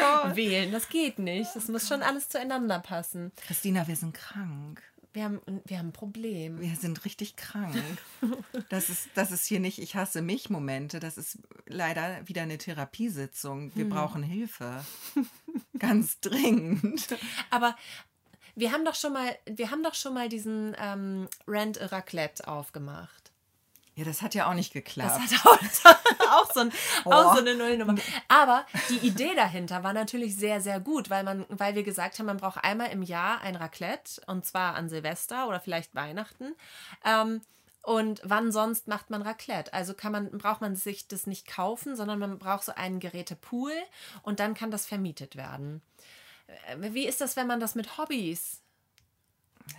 [0.71, 1.55] Das geht nicht.
[1.55, 3.33] Das oh muss schon alles zueinander passen.
[3.47, 4.83] Christina, wir sind krank.
[5.13, 6.61] Wir haben, wir haben ein Problem.
[6.61, 7.75] Wir sind richtig krank.
[8.69, 11.01] Das ist, das ist hier nicht Ich hasse mich Momente.
[11.01, 13.75] Das ist leider wieder eine Therapiesitzung.
[13.75, 13.91] Wir hm.
[13.91, 14.85] brauchen Hilfe.
[15.79, 17.09] Ganz dringend.
[17.51, 17.75] Aber
[18.55, 23.28] wir haben doch schon mal, wir haben doch schon mal diesen ähm, a Raclette aufgemacht.
[23.99, 25.21] Ja, das hat ja auch nicht geklappt.
[25.25, 25.99] Das hat auch, das hat
[26.31, 26.73] auch, so, ein,
[27.05, 27.11] oh.
[27.11, 27.97] auch so eine Nullnummer.
[28.29, 32.27] Aber die Idee dahinter war natürlich sehr, sehr gut, weil, man, weil wir gesagt haben,
[32.27, 36.55] man braucht einmal im Jahr ein Raclette und zwar an Silvester oder vielleicht Weihnachten.
[37.05, 37.41] Ähm,
[37.83, 39.73] und wann sonst macht man Raclette?
[39.75, 43.73] Also kann man, braucht man sich das nicht kaufen, sondern man braucht so einen Gerätepool
[44.23, 45.83] und dann kann das vermietet werden.
[46.47, 48.63] Äh, wie ist das, wenn man das mit Hobbys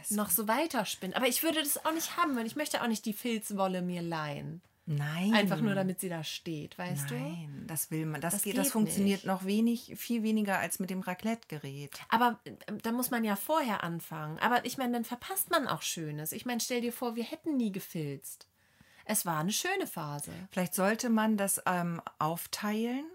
[0.09, 1.15] noch so weiterspinnt.
[1.15, 4.01] Aber ich würde das auch nicht haben, weil ich möchte auch nicht die Filzwolle mir
[4.01, 4.61] leihen.
[4.91, 5.35] Nein.
[5.35, 7.29] Einfach nur, damit sie da steht, weißt Nein, du?
[7.29, 8.21] Nein, das will man.
[8.21, 9.27] Das, das, geht, das funktioniert nicht.
[9.27, 11.91] noch wenig, viel weniger als mit dem Raclette-Gerät.
[12.09, 14.39] Aber äh, da muss man ja vorher anfangen.
[14.39, 16.31] Aber ich meine, dann verpasst man auch Schönes.
[16.31, 18.47] Ich meine, stell dir vor, wir hätten nie gefilzt.
[19.05, 20.31] Es war eine schöne Phase.
[20.49, 23.05] Vielleicht sollte man das ähm, aufteilen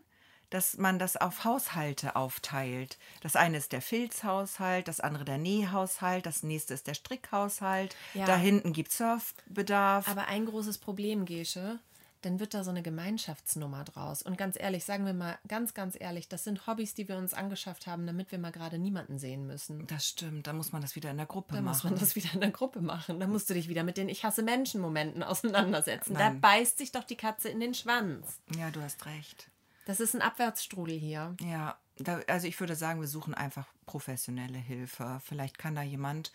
[0.55, 2.97] dass man das auf Haushalte aufteilt.
[3.21, 7.97] Das eine ist der Filzhaushalt, das andere der Nähhaushalt, das nächste ist der Strickhaushalt.
[8.15, 8.25] Ja.
[8.25, 10.09] Da hinten gibt es Surfbedarf.
[10.09, 11.81] Aber ein großes Problem, Gesche,
[12.23, 14.23] dann wird da so eine Gemeinschaftsnummer draus.
[14.23, 17.35] Und ganz ehrlich, sagen wir mal ganz, ganz ehrlich, das sind Hobbys, die wir uns
[17.35, 19.89] angeschafft haben, damit wir mal gerade niemanden sehen müssen.
[19.89, 21.65] Das stimmt, da muss man das wieder in der Gruppe da machen.
[21.65, 23.19] Da muss man das wieder in der Gruppe machen.
[23.19, 26.13] Da musst du dich wieder mit den Ich hasse Menschen-Momenten auseinandersetzen.
[26.13, 26.41] Nein.
[26.41, 28.41] Da beißt sich doch die Katze in den Schwanz.
[28.57, 29.51] Ja, du hast recht.
[29.85, 31.37] Das ist ein Abwärtsstrudel hier.
[31.41, 35.21] Ja, da, also ich würde sagen, wir suchen einfach professionelle Hilfe.
[35.25, 36.33] Vielleicht kann da jemand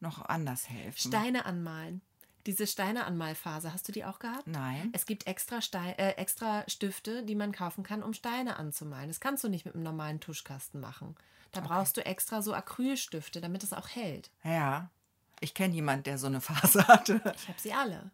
[0.00, 1.08] noch anders helfen.
[1.08, 2.02] Steine anmalen.
[2.46, 4.46] Diese Steine anmalphase, hast du die auch gehabt?
[4.46, 4.90] Nein.
[4.94, 9.08] Es gibt extra, Stein, äh, extra Stifte, die man kaufen kann, um Steine anzumalen.
[9.08, 11.16] Das kannst du nicht mit einem normalen Tuschkasten machen.
[11.52, 11.68] Da okay.
[11.68, 14.30] brauchst du extra so Acrylstifte, damit es auch hält.
[14.42, 14.90] Ja.
[15.40, 17.20] Ich kenne jemanden, der so eine Phase hatte.
[17.36, 18.10] Ich habe sie alle.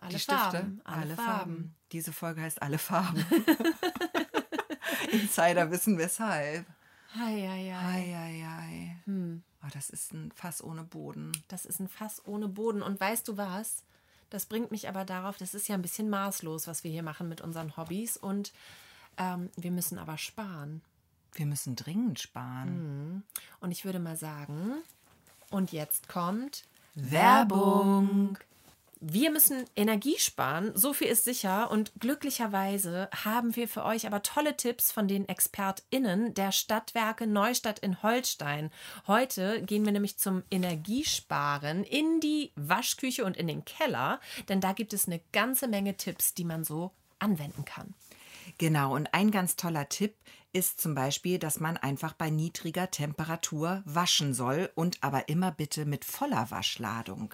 [0.00, 0.50] Alle die Farben.
[0.50, 0.80] Stifte?
[0.84, 1.26] Alle, alle Farben.
[1.26, 1.74] Farben.
[1.92, 3.24] Diese Folge heißt Alle Farben.
[5.12, 6.66] Insider wissen weshalb.
[7.14, 8.14] Hei, hei, hei.
[8.14, 8.96] hei, hei.
[9.04, 9.42] Hm.
[9.62, 11.32] Oh, das ist ein Fass ohne Boden.
[11.48, 12.82] Das ist ein Fass ohne Boden.
[12.82, 13.82] Und weißt du was?
[14.30, 17.28] Das bringt mich aber darauf, das ist ja ein bisschen maßlos, was wir hier machen
[17.28, 18.16] mit unseren Hobbys.
[18.16, 18.52] Und
[19.18, 20.82] ähm, wir müssen aber sparen.
[21.32, 23.14] Wir müssen dringend sparen.
[23.14, 23.22] Mhm.
[23.60, 24.76] Und ich würde mal sagen,
[25.50, 28.38] und jetzt kommt Werbung.
[29.02, 31.70] Wir müssen Energie sparen, so viel ist sicher.
[31.70, 37.78] Und glücklicherweise haben wir für euch aber tolle Tipps von den ExpertInnen der Stadtwerke Neustadt
[37.78, 38.70] in Holstein.
[39.06, 44.20] Heute gehen wir nämlich zum Energiesparen in die Waschküche und in den Keller,
[44.50, 47.94] denn da gibt es eine ganze Menge Tipps, die man so anwenden kann.
[48.58, 50.14] Genau, und ein ganz toller Tipp
[50.52, 55.84] ist zum Beispiel, dass man einfach bei niedriger Temperatur waschen soll und aber immer bitte
[55.84, 57.32] mit voller Waschladung.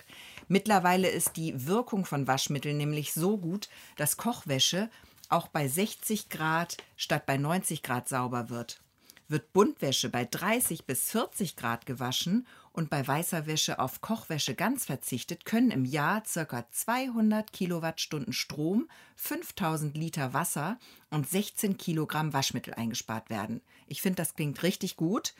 [0.49, 4.91] Mittlerweile ist die Wirkung von Waschmitteln nämlich so gut, dass Kochwäsche
[5.29, 8.81] auch bei 60 Grad statt bei 90 Grad sauber wird.
[9.29, 14.85] Wird Buntwäsche bei 30 bis 40 Grad gewaschen und bei weißer Wäsche auf Kochwäsche ganz
[14.85, 16.71] verzichtet, können im Jahr ca.
[16.71, 20.79] 200 Kilowattstunden Strom, 5000 Liter Wasser
[21.11, 23.63] und 16 Kilogramm Waschmittel eingespart werden.
[23.89, 25.35] Ich finde, das klingt richtig gut.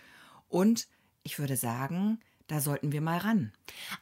[0.49, 0.89] Und
[1.23, 3.51] ich würde sagen, da sollten wir mal ran.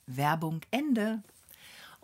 [0.07, 1.21] Werbung Ende.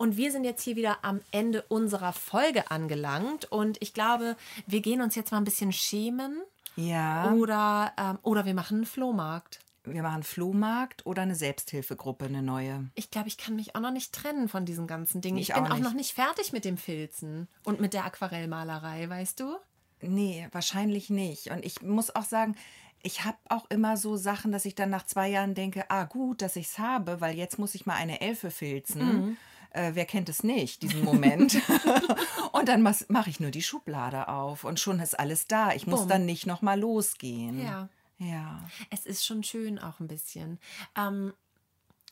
[0.02, 3.44] Und wir sind jetzt hier wieder am Ende unserer Folge angelangt.
[3.52, 4.34] Und ich glaube,
[4.66, 6.42] wir gehen uns jetzt mal ein bisschen schämen.
[6.74, 7.30] Ja.
[7.30, 9.60] Oder, ähm, oder wir machen einen Flohmarkt.
[9.84, 12.90] Wir machen Flohmarkt oder eine Selbsthilfegruppe, eine neue.
[12.96, 15.38] Ich glaube, ich kann mich auch noch nicht trennen von diesen ganzen Dingen.
[15.38, 19.08] Ich Ich, bin auch auch, noch nicht fertig mit dem Filzen und mit der Aquarellmalerei,
[19.08, 19.54] weißt du?
[20.00, 21.52] Nee, wahrscheinlich nicht.
[21.52, 22.56] Und ich muss auch sagen,
[23.04, 26.42] ich habe auch immer so Sachen, dass ich dann nach zwei Jahren denke, ah gut,
[26.42, 29.36] dass ich es habe, weil jetzt muss ich mal eine Elfe filzen.
[29.72, 31.60] Äh, wer kennt es nicht, diesen Moment?
[32.52, 35.72] und dann mache ich nur die Schublade auf und schon ist alles da.
[35.72, 36.08] Ich muss Bumm.
[36.08, 37.62] dann nicht noch mal losgehen.
[37.62, 37.88] Ja.
[38.18, 38.60] Ja.
[38.90, 40.58] Es ist schon schön auch ein bisschen.
[40.96, 41.32] Ähm,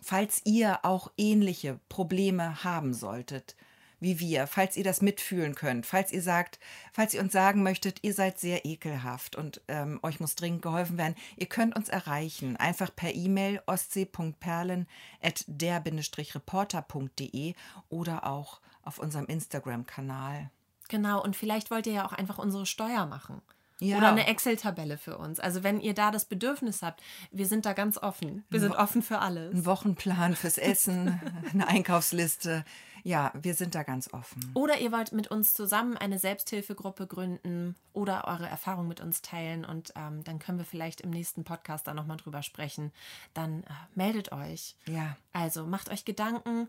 [0.02, 3.54] Falls ihr auch ähnliche Probleme haben solltet
[4.00, 6.58] wie wir, falls ihr das mitfühlen könnt, falls ihr sagt,
[6.92, 10.96] falls ihr uns sagen möchtet, ihr seid sehr ekelhaft und ähm, euch muss dringend geholfen
[10.98, 12.56] werden, ihr könnt uns erreichen.
[12.56, 14.88] Einfach per E-Mail ostsee.perlen
[15.22, 17.54] at der-reporter.de
[17.88, 20.50] oder auch auf unserem Instagram-Kanal.
[20.88, 23.40] genau, und vielleicht wollt ihr ja auch einfach unsere Steuer machen.
[23.80, 23.96] Ja.
[23.96, 25.40] Oder eine Excel-Tabelle für uns.
[25.40, 28.44] Also wenn ihr da das Bedürfnis habt, wir sind da ganz offen.
[28.50, 29.54] Wir sind offen für alles.
[29.54, 31.18] Ein Wochenplan fürs Essen,
[31.52, 32.64] eine Einkaufsliste.
[33.02, 34.50] Ja, wir sind da ganz offen.
[34.54, 39.64] Oder ihr wollt mit uns zusammen eine Selbsthilfegruppe gründen oder eure Erfahrung mit uns teilen
[39.64, 42.92] und ähm, dann können wir vielleicht im nächsten Podcast da nochmal drüber sprechen.
[43.34, 44.76] Dann äh, meldet euch.
[44.86, 46.68] Ja, Also macht euch Gedanken,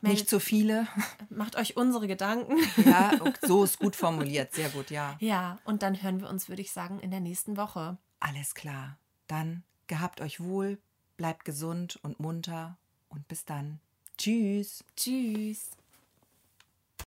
[0.00, 0.86] nicht meldet, zu viele.
[1.30, 2.56] macht euch unsere Gedanken.
[2.84, 3.12] Ja,
[3.42, 4.52] so ist gut formuliert.
[4.52, 5.16] Sehr gut, ja.
[5.20, 7.98] Ja, und dann hören wir uns, würde ich sagen, in der nächsten Woche.
[8.20, 8.98] Alles klar.
[9.28, 10.78] Dann gehabt euch wohl,
[11.16, 12.76] bleibt gesund und munter
[13.08, 13.80] und bis dann.
[14.22, 14.84] Tschüss.
[14.94, 15.70] Tschüss.